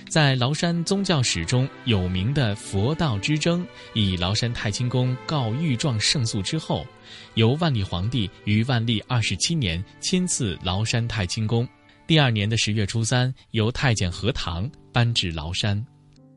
[0.09, 6.85] 在崂山宗教史中有名的佛道之争，以崂山太清宫告御状胜诉之后，
[7.33, 11.67] 由万历皇帝于万历二十七年亲赐崂山太清宫，
[12.07, 15.85] 第二年的十月初三，由太监何堂搬至崂山。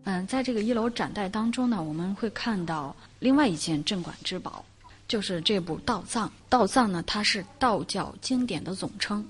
[0.05, 4.65] 嗯，在这个一楼展带当中呢，我们会看到另外一件镇馆之宝，
[5.07, 6.33] 就是这部道藏。
[6.49, 9.25] 道藏呢，它是道教经典的总称。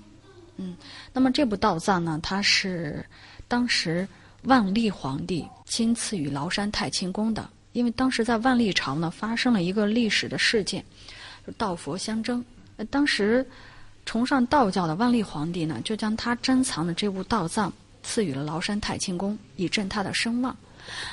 [0.55, 0.75] 嗯，
[1.11, 3.05] 那么这部道藏呢，它是
[3.47, 4.07] 当时
[4.43, 7.49] 万历皇帝亲赐予崂山太清宫的。
[7.73, 10.83] 因为当时在万历朝呢，发生了一个历史的事件，
[11.57, 12.43] 道佛相争。
[12.89, 13.45] 当时
[14.05, 17.71] 崇尚道教的万历皇帝呢，就将他珍藏的这部道藏
[18.01, 20.55] 赐予了崂山太清宫，以振他的声望。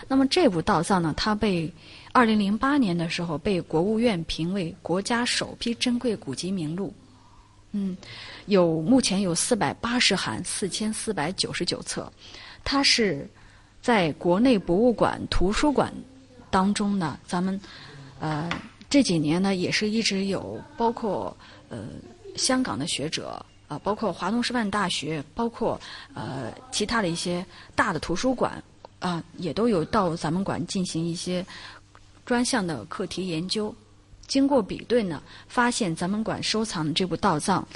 [0.08, 1.70] 那么这部道藏呢，它被
[2.12, 6.94] 二零零八年的时候被国务院评为国家首批珍贵古籍名录。
[7.72, 7.94] 嗯，
[8.46, 12.10] 有目前有四百八十函，四千四百九十九册。
[12.66, 13.26] 它是
[13.80, 15.90] 在国内博物馆、图书馆。
[16.48, 17.60] 当中呢，咱们
[18.18, 18.48] 呃
[18.88, 21.36] 这几年呢，也是一直有包括
[21.68, 21.84] 呃
[22.36, 25.78] 香港的学者啊，包括华东师范大学，包括
[26.14, 28.62] 呃其他的一些大的图书馆
[29.00, 31.44] 啊，也都有到咱们馆进行一些
[32.24, 33.74] 专项的课题研究。
[34.26, 37.66] 经过比对呢，发现咱们馆收藏的这部道藏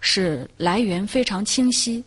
[0.00, 2.04] 是来源非常清晰，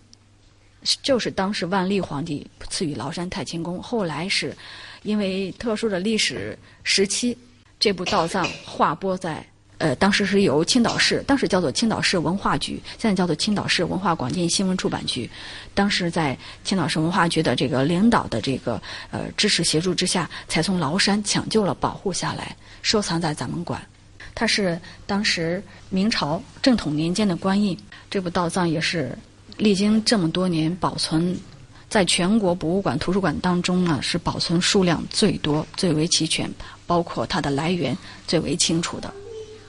[1.01, 4.55] 就是当时万历皇帝赐予崂山太清宫，后来是。
[5.03, 7.37] 因为特殊的历史时期，
[7.79, 9.45] 这部道藏划拨在
[9.77, 15.29] 呃，当时是由青岛市，当时叫做青岛市文化局，现在叫做青岛市文化广电新闻出版局。
[15.75, 23.79] 当时在青岛市文化局的这个领导的这个呃支持协助之下，才从崂山抢救了、保护下来，收藏在咱们馆。
[24.33, 27.77] 它是当时明朝正统年间的官印，
[28.09, 29.15] 这部道藏也是
[29.57, 31.37] 历经这么多年保存。
[31.87, 36.51] 在全国博物馆、图书馆当中呢，是保存数量最多、最为齐全，
[36.85, 37.95] 包括它的来源
[38.27, 39.13] 最为清楚的。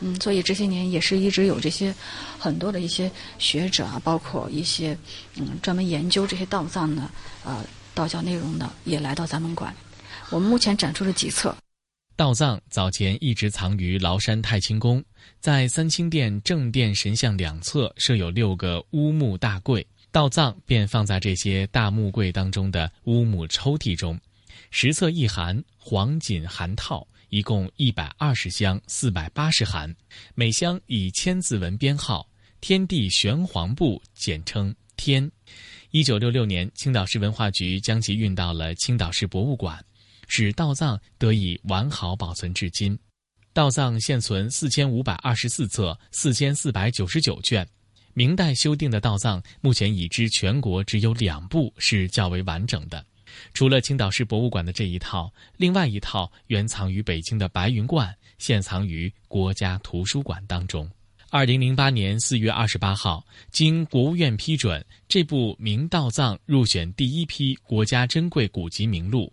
[0.01, 1.95] 嗯，所以这些年也是一直有这些
[2.39, 4.97] 很多的一些学者啊，包括一些
[5.37, 7.09] 嗯专门研究这些道藏的
[7.45, 9.73] 呃道教内容的，也来到咱们馆。
[10.31, 11.55] 我们目前展出了几册
[12.17, 15.05] 道藏，早前一直藏于崂山太清宫，
[15.47, 19.87] 在三清殿正殿神像两侧设有六个乌木大柜。
[20.11, 24.19] 道藏便放在这些大木柜当中的乌木抽屉中，
[24.73, 29.95] 十册一函，黄锦函套，一共一百二十箱，四百八十函，
[30.35, 32.29] 每箱以千字文编号
[32.61, 35.31] “天地玄黄部”，简称“天”。
[35.93, 39.81] 一九六六年，青岛市文化局将其运到了青岛市博物馆，
[40.27, 42.99] 使道藏得以完好保存至今。
[43.57, 47.67] 道藏现存四千五百二十四册，四千四百九十九卷。
[48.13, 53.03] 明代修订的道藏，目前已知全国只有两部是较为完整的。
[53.55, 60.87] 除了青岛市博物馆的这一套，另外一套原藏于北京的白云观，现藏于国家图书馆当中。
[61.31, 69.33] 二零零八年四月二十八号，经国务院批准，这部明道藏入选第一批国家珍贵古籍名录。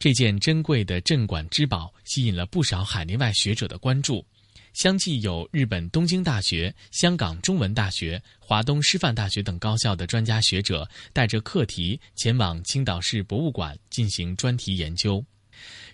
[0.00, 4.24] 这件珍贵的镇馆之宝，吸引了不少海内外学者的关注。
[4.72, 15.22] 相继有日本东京大学、香港中文大学、华东师范大学等高校的专家学者带着课题前往青岛市博物馆进行专题研究。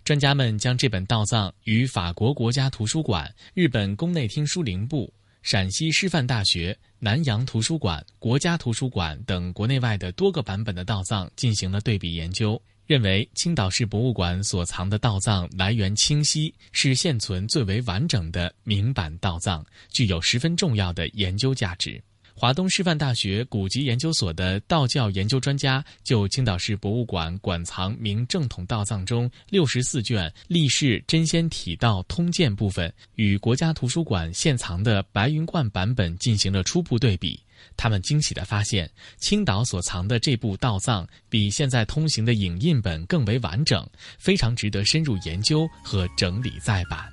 [0.05, 12.63] 专家们将这本道藏与法国国家图书馆、日本宫内厅书林部、陕西师范大学、南洋图书馆、国家图书馆等国内外的多个版本的道藏进行了对比研究。
[12.87, 22.01] 认为青岛市博物馆所藏的道藏来源清晰，是现存最为完整的明版道藏，具有十分重要的研究价值。
[22.39, 37.41] 华东师范大学古籍研究所的道教研究专家就青岛市博物馆馆藏明正统道藏中六十四卷历世真仙体道通鉴部分，与国家图书馆现藏的白云观版本进行了初步对比。
[37.77, 43.89] 他们惊喜地发现，青岛所藏的这部道藏比现在通行的影印本更为完整，
[44.19, 47.07] 非常值得深入研究和整理再版。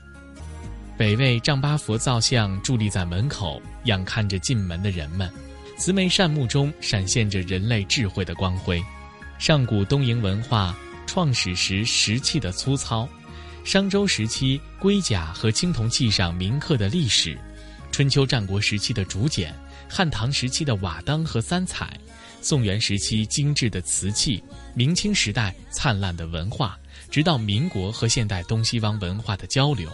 [0.96, 5.32] 北魏丈八佛造像伫立在门口，仰看着进门的人们，
[5.78, 8.82] 慈眉善目中闪现着人类智慧的光辉。
[9.40, 10.78] 上古东瀛文化
[11.08, 13.10] 创始时石器的粗糙，
[13.66, 17.38] 商周时期龟甲和青铜器上铭刻的历史，
[17.94, 19.54] 春秋战国时期的竹简。
[19.88, 21.96] 汉唐时期的瓦当和三彩，
[22.41, 26.76] 宋元时期精致的瓷器，明清时代灿烂的文化，
[27.12, 29.88] 直到民国和现代东西方文化的交流，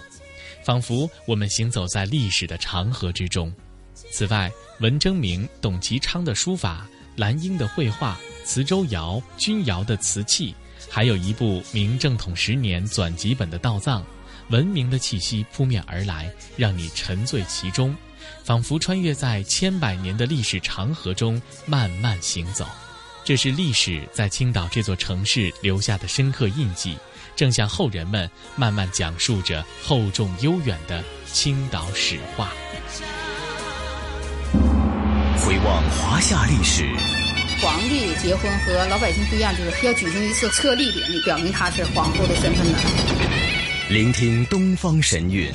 [0.63, 3.53] 仿佛我们行走在历史的长河之中。
[3.93, 6.87] 此外，文征明、董其昌的书法，
[7.17, 10.55] 兰英的绘画，磁州窑、钧窑的瓷器，
[10.89, 14.05] 还有一部明正统十年纂辑本的道藏，
[14.49, 17.95] 文明的气息扑面而来，让你沉醉其中。
[18.43, 22.65] 仿佛穿越在千百年的历史长河中慢慢行走。
[23.23, 26.97] 这是历史在青岛这座城市留下的深刻印记，
[27.35, 32.51] 正向后人们慢慢讲述着厚重悠远的青岛史话。
[35.37, 36.87] 回望华夏历史，
[37.61, 43.58] 皇帝结婚和老百姓不一样，就是要举行一次册立典礼，表明他是皇后的身份的。
[43.89, 45.51] 聆听东方神韵。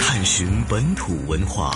[0.00, 1.72] 探寻本土文化。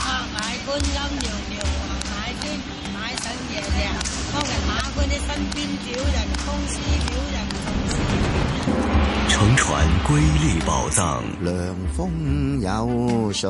[9.28, 11.22] 乘船瑰丽宝藏。
[11.40, 13.48] 凉风有信，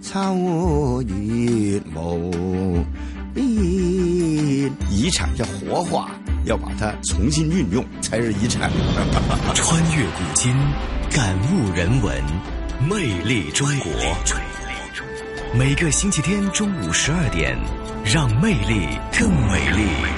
[0.00, 2.82] 秋月无
[3.38, 4.72] 边。
[4.90, 6.10] 遗产要活化，
[6.44, 8.70] 要把它重新运用，才是遗产。
[9.54, 10.54] 穿越古今，
[11.10, 12.22] 感悟人文，
[12.88, 13.92] 魅力中国。
[15.56, 17.56] 每个星期天中午十二点，
[18.04, 20.17] 让魅力更美丽。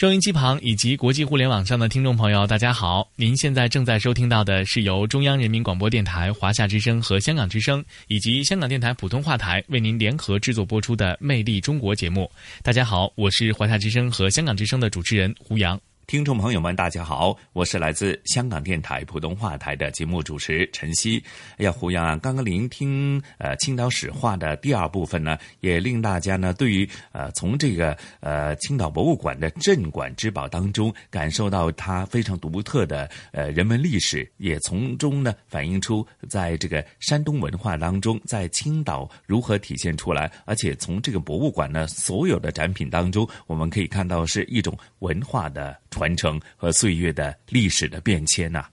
[0.00, 3.06] 收音机旁以及国际互联网上的听众朋友，大家好！
[3.16, 12.30] 您现在正在收听到的是由中央人民广播电台、华夏之声和香港之声以及香港电台普通话台为您联合制作播出的《魅力中国》节目。
[12.62, 15.78] 大家好，我是华夏之声和香港之声的主持人胡杨。
[16.10, 21.22] 听众朋友们，大家好，我是来自香港电台普通话台的节目主持陈曦。
[21.56, 40.28] 哎呀，胡杨啊，刚刚聆听呃青岛史话的第二部分呢，也令大家呢对于呃从这个呃青岛博物馆的镇馆之宝当中感受到它非常独特的呃人文历史，也从中呢反映出在这个山东文化当中，在青岛如何体现出来。
[40.44, 45.78] 而且从这个博物馆呢所有的展品当中，我们可以看到是一种文化的。
[45.90, 48.66] 传承和岁月的历史的变迁呐。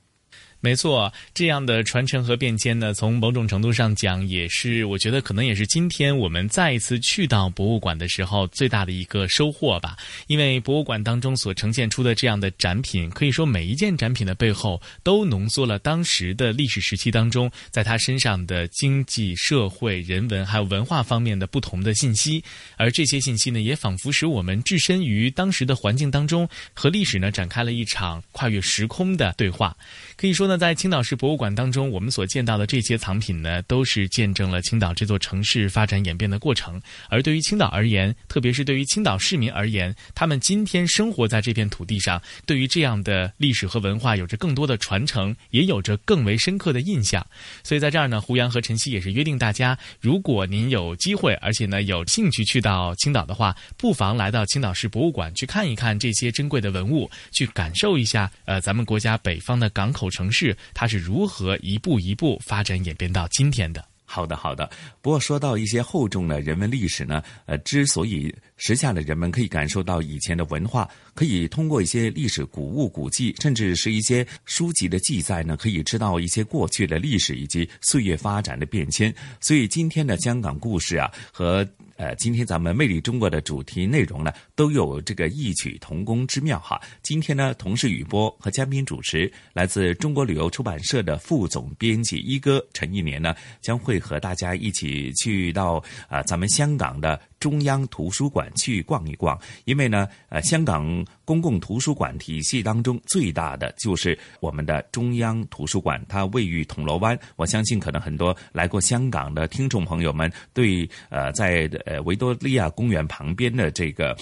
[0.59, 9.95] 没错，这样的传承和变迁呢，从某种程度上讲，也是我觉得可能也是今天我们再一次去到博物馆的时候最大的一个收获吧。
[10.25, 22.43] 因为博物馆当中所呈现出的这样的展品，可以说每一件展品的背后都浓缩了当时的历史时期当中，在他身上的经济社会、人文还有文化方面的不同的信息。
[22.77, 29.77] 而这些信息呢，也仿佛使我们置身于当时的环境当中，和历史呢展开了一场跨越时空的对话。
[30.17, 36.81] 可以说呢，在青岛市博物馆当中，我们所见到的这些藏品呢，都是见证了青岛这座城市发展演变的过程。
[37.07, 47.23] 而对于青岛而言，特别是对于青岛市民而言，他们今天生活在这片土地上，对于这样的历史和文化有着更多的传承，也有着更为深刻的印象。
[47.63, 60.06] 所以在这儿呢，胡杨和晨曦也是约定大家，如果您有机会，而且呢有兴趣去到青岛的话，不妨来到青岛市博物馆去看一看这些珍贵的文物，去感受一下呃咱们国家北方的港口。
[60.09, 63.83] 城市它是如何一步一步发展演变到今天的？
[64.09, 64.69] 好的，好的。
[65.01, 79.13] 不过说到一些厚重的人文历史呢，呃，之所以时下的人们可以感受到以前的文化，可以通过一些历史古物、古迹，甚至是一些书籍的记载呢，可以知道一些过去的历史以及岁月发展的变迁。
[79.41, 81.67] 所以今天的香港故事啊，和。
[81.97, 86.79] 呃，今天咱们《魅力中国》的主题内容呢，都有这个异曲同工之妙哈。
[87.01, 97.19] 今天呢，同事雨波和嘉宾主持，来自中国旅游出版社的副总编辑一哥陈一年呢，将会和大家一起去到啊，咱们香港的。
[97.39, 107.17] 中央图书馆去逛一逛，因为呢，呃，香港公共图书馆体系当中最大的就是我们的中央图书馆，它位于铜锣湾。
[107.35, 114.17] 我相信，可能很多来过香港的听众朋友们，对呃，在呃维多利亚公园旁边的这个。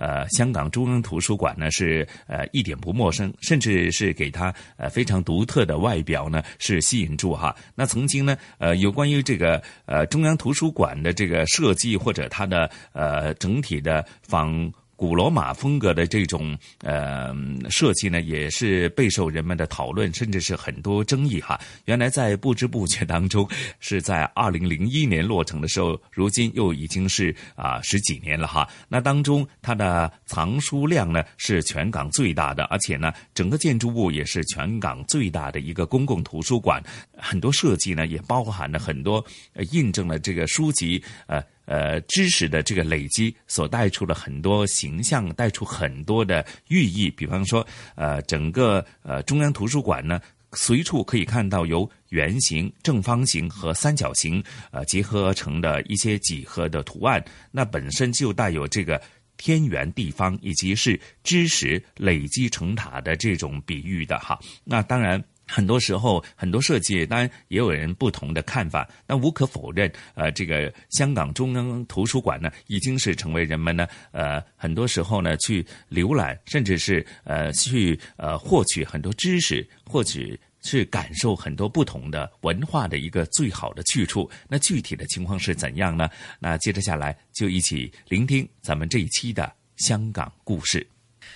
[0.00, 7.54] 呃，香港中央图书馆呢是呃一点不陌生，甚至是给它呃非常独特的外表呢是吸引住哈。
[7.74, 14.72] 那曾经呢，呃有关于这个呃中央图书馆的这个设计或者它的呃整体的仿。
[15.00, 17.34] 古罗马风格的这种呃
[17.70, 21.58] 设计呢，也是备受人们的讨论，甚至是很多争议哈。
[21.86, 23.48] 原来在不知不觉当中，
[23.78, 28.68] 是在二零零一年落成的时候，如今又已经是啊十几年了哈。
[28.90, 36.78] 那当中它的藏书量呢是全港最大的，而且呢整个建筑物也是全港最大的一个公共图书馆。
[37.16, 39.24] 很多设计呢也包含了很多
[39.72, 41.42] 印证了这个书籍呃。
[41.70, 47.08] 呃，知识的这个累积所带出了很多形象，带出很多的寓意。
[47.08, 47.64] 比方说，
[47.94, 50.20] 呃，整个呃中央图书馆呢，
[50.52, 54.42] 随处可以看到由圆形、正方形和三角形
[54.72, 59.00] 呃结合而成的一些几何的图案，那本身就带有这个。
[59.42, 64.38] 天圆地方，以及是知识累积成塔的这种比喻的哈。
[64.64, 65.22] 那当然。
[65.50, 80.20] 很多时候，很多设计当然也有人不同的看法，但无可否认，呃，这个香港中央图书馆呢，已经是成为人们呢，呃，很多时候呢去浏览，甚至是呃去呃获取很多知识，或者
[80.62, 84.30] 去感受很多不同的文化的一个最好的去处。
[84.48, 86.08] 那具体的情况是怎样呢？
[86.38, 90.86] 那接着下来就一起聆听咱们这一期的香港故事。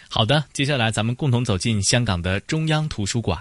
[0.09, 3.41] 好的，接下来咱们共同走进香港的中央图书馆。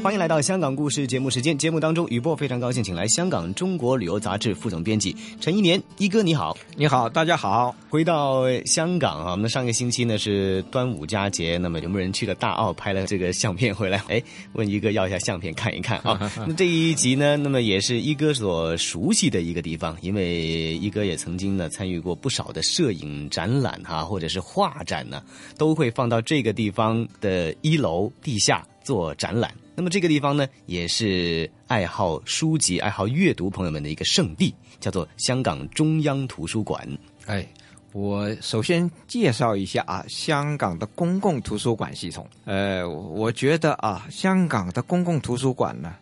[0.00, 1.58] 欢迎来到香港故事节目时间。
[1.58, 7.74] 节目当中，雨波非常高兴，请来香港《中国旅游杂志》副总编辑陈一年一哥，你好，你好，大家好。
[7.90, 13.98] 回到香港啊，我们上个星期呢是端午佳节，那么有没有人去了大澳拍了这个相片回来？
[14.08, 14.22] 哎，
[14.52, 16.30] 问一哥要一下相片看一看啊。
[16.46, 25.22] 那这一集呢，那么也是一哥所熟悉的一个地方，因为一哥也曾经呢参与过不少的摄影展览哈，或者是画展呢，
[25.58, 29.52] 都会放到这个地方的一楼地下做展览。
[29.74, 36.88] 那么这个地方呢，也是爱好书籍、爱好阅读朋友们的一个圣地，叫做香港中央图书馆。
[37.26, 37.46] 哎，
[37.92, 42.26] 我首先介绍一下啊，香港的公共图书馆系统。
[42.46, 45.94] 呃，我觉得啊，香港的公共图书馆呢，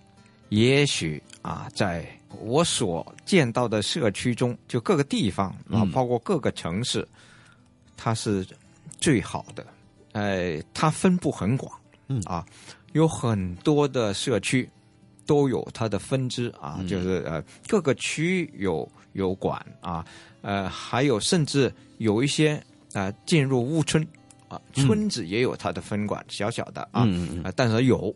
[0.50, 2.06] 也许啊，在
[2.40, 7.04] 我所见到的社区中，就各个地方啊，包括各个城市，
[7.96, 8.46] 它是
[9.00, 9.66] 最好的。
[10.12, 11.70] 呃，它分布很广，
[12.06, 12.46] 嗯啊。
[12.92, 14.68] 有很多的社区
[15.26, 20.06] 都有它的分支啊，就是呃各个区有有馆啊，
[20.40, 22.62] 呃还有甚至有一些
[22.92, 24.06] 啊进入屋村
[24.48, 27.04] 啊村子也有它的分馆，小小的啊，
[27.56, 28.14] 但是有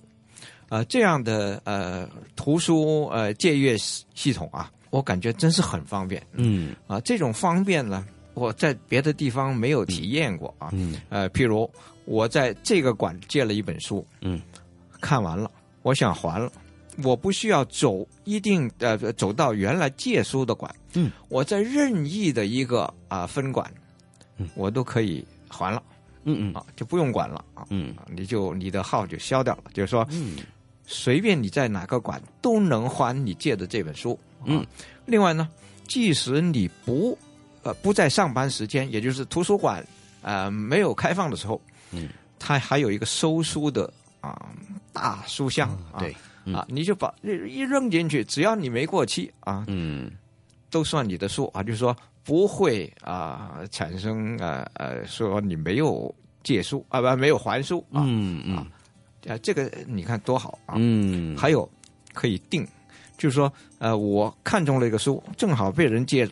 [0.68, 6.24] 啊这样的呃图书呃借阅系统啊，我感觉真是很方便。
[6.32, 10.70] 嗯啊这种方便呢，我在别的地方没有体验过啊。
[10.72, 11.68] 嗯呃譬如
[12.04, 14.40] 我在这个馆借了一本书，嗯。
[15.00, 15.50] 看完了，
[15.82, 16.50] 我想还了，
[17.02, 23.72] 我不需要走一定呃走到原来借书的馆，嗯，我在任意的一个啊分馆，
[24.36, 25.82] 嗯，我都可以还了，
[26.24, 26.54] 嗯嗯。
[26.54, 27.44] 啊就不用管了。
[27.54, 30.36] 啊，嗯，你就你的号就消掉了，就是说，嗯，
[30.86, 34.64] 随便你在哪个馆都能还你借的这本书，嗯，
[35.06, 35.48] 另外呢，
[35.88, 37.16] 即使你不
[37.62, 39.84] 呃不在上班时间，也就是图书馆
[40.22, 41.60] 啊没有开放的时候，
[41.92, 43.92] 嗯，它还有一个收书的。
[44.20, 44.50] 啊，
[44.92, 46.14] 大书箱啊，对
[46.52, 50.10] 啊，你就把一扔进去，只要你没过期啊，嗯，
[50.70, 58.56] 都算你的书啊，就是说不会啊产生呃呃说你没有借书啊不没有还书啊，嗯嗯。
[58.56, 58.66] 啊
[59.42, 61.68] 这个你看多好啊，嗯，还有
[62.14, 62.66] 可以定，
[63.18, 66.26] 就是说呃我看中了一个书，正好被人借，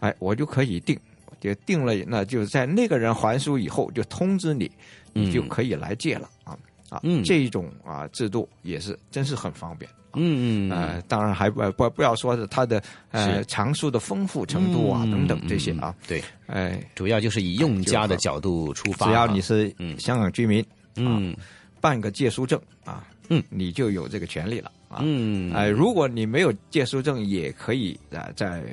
[0.00, 0.98] 哎我就可以定，
[1.40, 4.70] 就定了，那就在那个人还书以后就通知你，
[5.14, 6.56] 你就可以来借了啊。
[6.90, 12.82] 啊，嗯，这一种啊制度也是真是很方便，嗯嗯，呃，当然还不不不要说是它的
[13.12, 20.64] 呃藏书的丰富程度啊等等这些啊，对，哎，主要就是以用家的角度出发，只要你是香港居民，
[20.96, 21.34] 嗯，
[21.80, 28.64] 办个借书证啊，嗯，你就有这个权利了啊，嗯，哎，如果你没有借书证，也可以啊在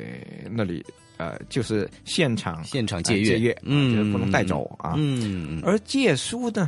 [0.49, 0.83] 那里
[1.17, 6.67] 呃就是现场现场借阅，嗯，就是不能带走啊，嗯，而借书呢，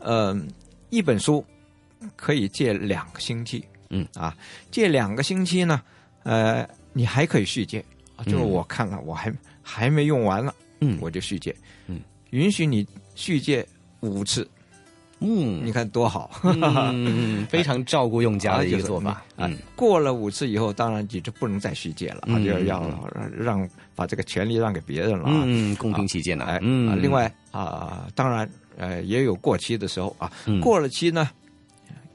[0.00, 0.46] 嗯。
[0.90, 1.44] 一本书
[2.16, 4.06] 可以借两个星期，嗯。
[4.14, 4.36] 啊，
[4.70, 5.80] 借两个星期呢，
[6.22, 7.84] 呃，你还可以续借，
[8.26, 9.32] 就是我看了我还
[9.62, 11.54] 还没用完了，嗯，我就续借，
[11.86, 13.66] 嗯，允许你续借
[14.00, 14.48] 五次，
[15.20, 28.48] 嗯，你看多好，嗯， 非常照顾用家的一个做法，嗯，过了五次以后，当然你就不能再续借了，啊，就要让把这个权利让给别人了，嗯，公平起见的，哎，嗯，另外啊，当然。
[28.76, 31.28] 呃，也有过期的时候啊，过了期呢，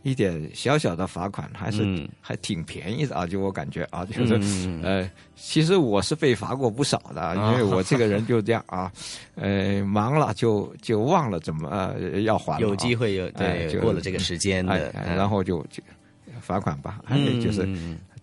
[0.03, 4.35] 一点小小的罚款还是还挺便宜的啊，就我感觉啊，就是
[4.81, 8.91] 呃，其实我是被罚过不少的，因为我这个人就这样啊，
[9.35, 15.83] 呃，忙了就就忘了怎么呃要还，有机会有对过了这个时间的，然后就就
[16.41, 17.01] 罚款吧，
[17.41, 17.67] 就是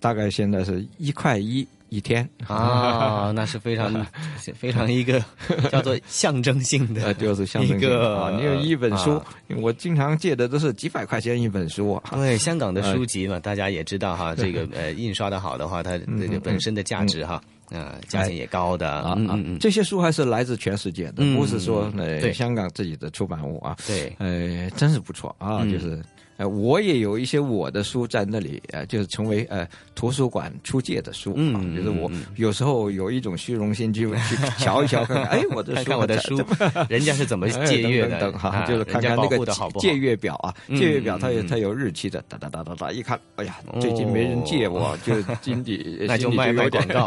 [0.00, 4.06] 大概现在是一块一一天啊，那是非常
[4.54, 5.22] 非常一个
[5.70, 8.30] 叫做象征性的，就是象征性的啊。
[8.30, 9.22] 你有一本书，
[9.60, 12.00] 我经常借的都是几百块钱一本书。
[12.12, 19.14] 对，香港的书籍嘛，大家也知道哈， 这个呃印刷的好的话，它这个本身的价值哈，呃价钱也高的啊。
[19.16, 23.76] 嗯嗯，这些书还是来自全世界的，不是说呃香港自己的出版物啊。
[23.86, 26.02] 对，呃，真是不错啊，就是。
[26.36, 31.60] 呃，我也有一些我的书在那里，呃，就是成为呃图书馆出借的书啊。
[31.74, 36.40] 就是我有时候有一种虚荣心，就去瞧一瞧，看看，哎，我的书， 看我的书，
[36.88, 38.30] 人家是怎么 借阅的？
[38.32, 39.38] 哈，就是看看那个
[39.78, 47.06] 借阅表啊，借阅表它有它有日期的，哒哒哒哒哒，一看，哎呀，最近没人借我，就心底那就卖卖广告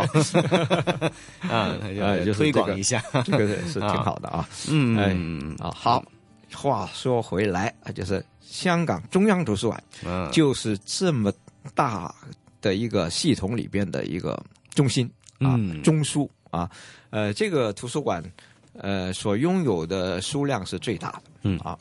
[1.47, 1.77] 啊，
[2.25, 4.47] 就推广一下，这个是挺好的啊。
[4.69, 6.03] 嗯，哎，啊，好。
[6.51, 11.31] 话说回来啊，就是香港中央图书馆，就是这么
[11.75, 12.13] 大
[12.59, 14.41] 的一个系统里边的一个
[14.73, 16.67] 中心啊，中枢啊，
[17.11, 18.23] 呃，这个图书馆
[18.73, 21.59] 呃所拥有的书量是最大的，嗯。
[21.59, 21.77] 啊，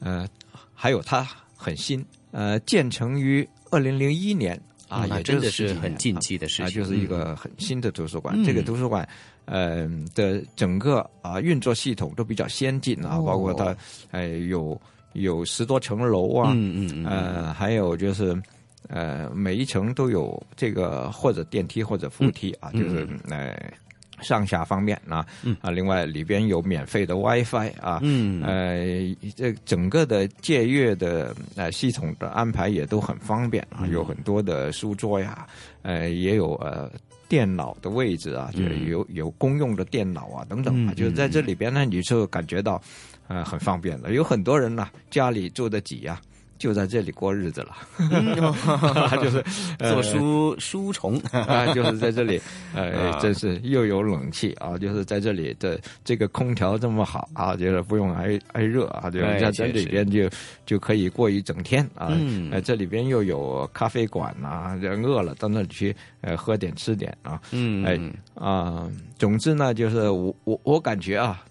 [0.00, 0.28] 呃，
[0.74, 1.26] 还有它
[1.56, 9.08] 很新，呃，建成于二零零一年啊，也真的是很近期的事情，就是一个很新的图书馆，这个图书馆。
[9.44, 13.76] 呃的整个啊运作系统都比较先进啊，包括它
[14.12, 14.80] 呃有
[15.14, 18.40] 有十多层楼啊，嗯嗯呃还有就是
[18.88, 23.56] 呃每一层都有这个或者电梯或者扶梯啊，就是呃
[24.20, 25.56] 上下方面啊，嗯。
[25.60, 28.42] 啊另外里边有免费的 WiFi 啊，嗯。
[28.42, 28.84] 呃
[29.36, 35.46] 这整个的借阅的呃系统的安排也都很方便啊，有很多的书桌呀，
[35.82, 36.90] 呃也有呃。
[37.28, 42.78] 电脑的位置啊，就是有有公用的电脑啊，等等啊，就是在这里边呢，你就感觉到，
[43.28, 44.12] 呃，很方便的。
[44.12, 46.20] 有很多人呢，家里住得挤呀。
[46.58, 47.74] 就在这里过日子了，
[49.20, 49.42] 就是
[49.90, 52.40] 做书书虫啊，就是在这里，
[52.72, 60.30] 呃，真是又有冷气啊，就是在这里的这个空调这么好啊，就是不用挨挨热啊，就在这里边就
[60.64, 62.16] 就可以过一整天啊。
[62.52, 67.42] 呃，这里边又有咖啡馆呐，人饿了到那里去呃喝点吃点啊。
[67.50, 67.98] 嗯，哎
[68.40, 71.42] 啊，总之呢，就是我我我感觉啊。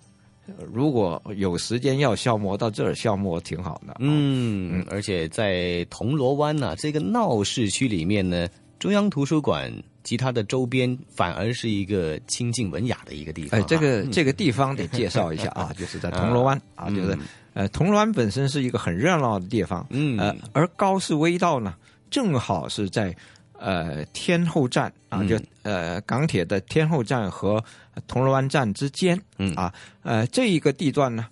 [0.71, 3.95] 如果有时间要消磨到这儿消磨挺好的。
[3.99, 8.47] 嗯，而且在铜锣湾呢这个闹市区里面呢，
[8.79, 9.71] 中央图书馆
[10.03, 13.59] 及它的周边反而是一个清静文雅的一个地方。
[13.59, 17.17] 哎，这个这个地方得介绍一下啊， 就是在铜锣湾啊，就是
[17.53, 19.85] 呃，铜锣湾本身是一个很热闹的地方。
[19.89, 21.75] 嗯，呃，而高士威道呢，
[22.09, 23.15] 正好是在。
[23.61, 27.63] 呃，天后站啊，就呃港铁的天后站和
[28.07, 29.53] 铜锣湾站之间，嗯。
[29.53, 31.27] 啊，呃这一个地段呢，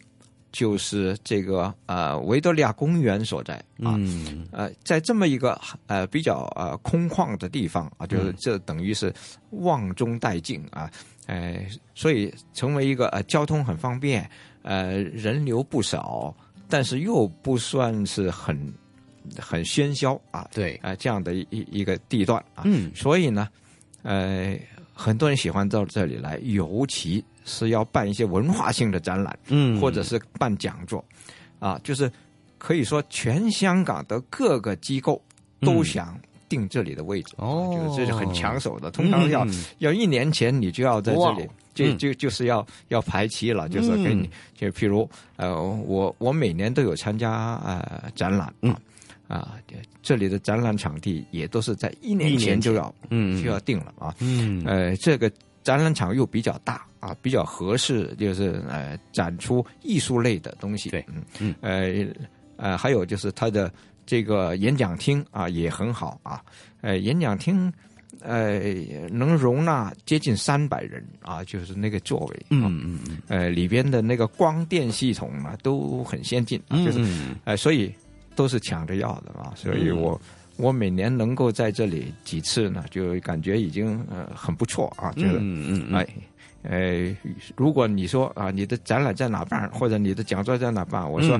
[0.51, 3.97] 就是这个呃维多利亚公园所在啊，
[4.51, 9.11] 呃在这么一个呃比较呃空旷的地方啊，就是这等于是
[9.49, 10.87] 望中带静啊，
[11.25, 11.65] 呃
[11.95, 14.29] 所以成为一个呃交通很方便，
[14.61, 16.35] 呃人流不少，
[16.69, 18.71] 但是又不算是很。
[19.37, 20.75] 很喧嚣啊，对。
[20.81, 23.47] 啊，这样的一一个地段啊，嗯，所以呢，
[24.03, 24.57] 呃，
[24.93, 31.03] 很多人喜欢到这里来，尤其是要办一些文化性的展览，嗯，或者是办讲座，
[31.59, 32.11] 啊，就是
[32.57, 35.21] 可以说全香港的各个机构
[35.61, 39.45] 都想定这里的位置，哦，就是这是很抢手的，通常要
[39.77, 48.75] 要一年前你就要在这里，就就就是要要排期了，就是跟你，就譬如呃，我我每年都有参加呃展览，嗯。
[49.29, 49.53] 啊，
[50.01, 54.15] 这里的展览场地也都是在一年前就要，嗯，就要定了啊。
[54.19, 60.89] 嗯，呃，这个展览场又比较大啊，比较合适，就是呃，展出艺术类的东西。
[60.89, 61.05] 对，
[61.39, 62.07] 嗯，呃，
[62.57, 63.71] 呃，还有就是它的
[64.03, 66.41] 这个演讲厅啊也很好啊。
[66.81, 67.71] 呃，演讲厅
[68.21, 68.59] 呃
[69.11, 72.45] 能容纳接近三百人啊，就是那个座位。
[72.49, 73.17] 嗯嗯嗯。
[73.27, 77.05] 呃，里边的那个光电系统啊都很先进，就是
[77.43, 77.93] 呃，所以。
[78.39, 80.17] 都是抢着要的啊，所以我
[80.55, 85.41] 我每年能够在这里几次呢，就感觉已经呃很不错啊，觉得
[85.93, 86.07] 哎
[86.63, 87.13] 呃，
[87.57, 91.37] 如果你说啊，你的展览在哪办，或者你的讲座在哪办，我说。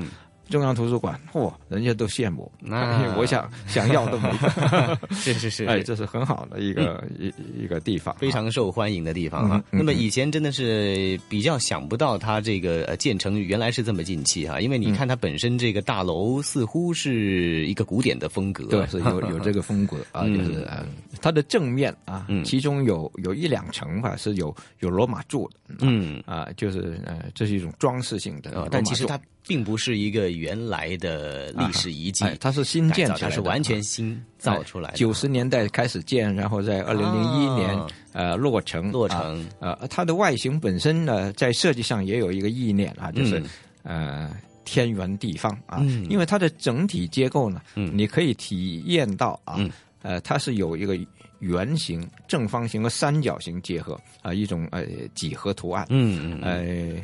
[0.49, 2.51] 中央图书馆，嚯，人家都羡慕。
[2.59, 4.29] 那我想 想要都没。
[5.11, 7.33] 是是是，哎，这是很好的一个一
[7.63, 9.63] 一个地方，非常受欢迎的地方哈。
[9.69, 20.67] 那么以前真的是比较想不到它这个建成原来是这么近期哈，因为你看它本身这个大楼似乎是一个古典的风格，对，是有有这个风格啊， 就是
[21.21, 26.21] 它的正面啊，其中有有一两层吧是有有罗马柱的，嗯。
[26.25, 29.19] 啊，就是呃，这是一种装饰性的，但其实它
[29.49, 34.97] 并不是一个原来的历史遗迹，它是新建起来的，它是完全新造出来的。
[34.97, 37.75] 九十年代开始建，然后在二零零一年
[38.13, 38.91] 呃落成。
[38.91, 43.41] 落成呃，它的外形本身呢，在设计上也有一个意念啊，就是
[43.81, 44.29] 呃
[44.65, 45.79] 天圆地方啊，
[46.09, 49.59] 因为它的整体结构呢，你可以体验到啊，
[50.03, 50.95] 呃，它是有一个。
[51.39, 54.83] 圆形、正方形和三角形结合啊，一种呃
[55.15, 55.85] 几何图案。
[55.87, 56.41] 嗯嗯。
[56.41, 57.01] 呃，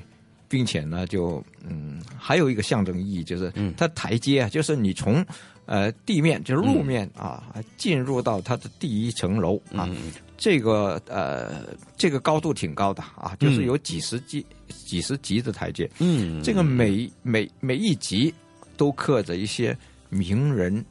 [0.48, 5.26] 并且呢，就嗯，还有一个象征意义，就是它台阶啊，就是你从
[5.66, 7.44] 呃地面，就是路面啊，
[7.78, 9.90] 进入到它的第一层楼啊，
[10.38, 11.66] 这个呃
[11.98, 15.90] 这个高度挺高的啊，就是有几十级、几十级的台阶。
[16.00, 16.42] 嗯。
[16.44, 18.34] 这个每每每一级
[18.78, 19.78] 都刻着一些
[20.10, 20.84] 名人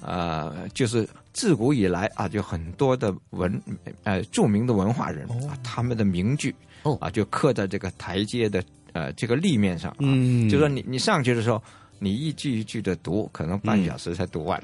[0.00, 1.08] 啊，就是。
[1.34, 3.58] 自古以来啊，就很多的文
[4.02, 8.62] 呃著名的文化人啊，他们的名句哦啊，就刻在这个台阶的
[8.92, 9.94] 呃这个立面上。
[10.00, 11.62] 嗯，就说你你上去的时候，
[11.98, 14.62] 你一句一句的读，可能半小时才读完。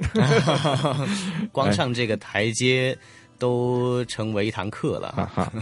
[1.53, 2.97] 光上这个台阶
[3.39, 5.53] 都成为一堂课了哈。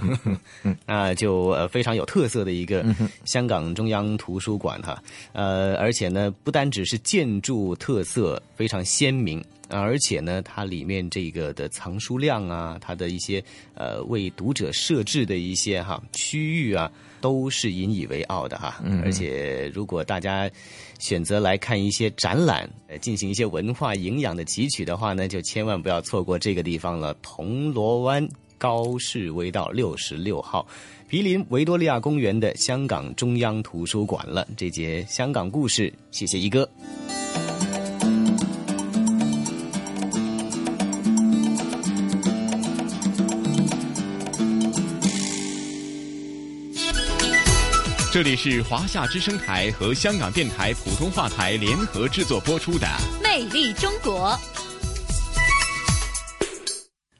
[0.87, 2.85] 那， 就呃非常有特色的一个
[3.24, 5.03] 香港中央图书馆哈。
[5.33, 9.43] 呃，而且呢，不单只是建筑特色非常鲜明。
[9.68, 13.43] 而且呢，它里面这个的藏书量啊，它的一些
[13.74, 16.89] 呃为读者设置的一些哈区域啊，
[17.20, 18.81] 都是引以为傲的哈。
[19.03, 20.49] 而且如果大家
[20.99, 28.27] 选择来看一些展览，呃，进行一些文化营养的汲取的话呢，就千万不要错过这个地方了——铜锣湾
[28.59, 30.67] 高士威道六十六号，
[31.09, 34.47] 毗邻维多利亚公园的香港中央图书馆了。
[34.57, 36.69] 这节香港故事，谢谢一哥。
[48.17, 52.87] 这里是华夏之声台和香港电台普通话台联合制作播出的
[53.23, 54.31] 《魅力中国》。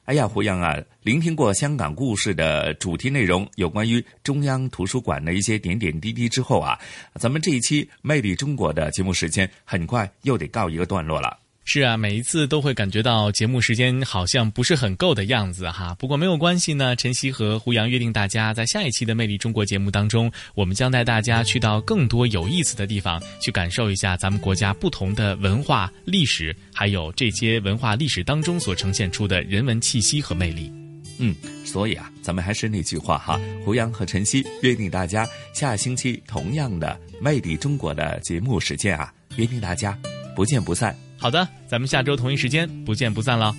[0.05, 6.79] 哎呀，胡杨啊，聆听过香港故事的主题内容，有关于中央图书馆的一些点点滴滴之后啊，
[7.13, 11.37] 咱们这一期《魅力中国》的节目时间很快又得告一个段落了。
[11.69, 15.93] 是啊，每一次都会感觉到节目时间好像不是很够的样子哈。
[15.99, 30.71] 不过没有关系呢，晨曦和胡杨约定大家在下一期的《魅力中国》节目当中，我们将带大家去到更多有意思的地方，去感受一下咱们国家不同的文化历史，还有这些文化历史当中所呈现出的人文气息和魅力。
[31.19, 39.99] 嗯，所以啊，咱们还是那句话哈，胡杨和晨曦约定大家下星期同样的《魅力中国》的节目时间啊，约定大家
[40.33, 41.06] 不见不散。
[41.19, 43.53] 好的，咱们下周同一时间不见不散了。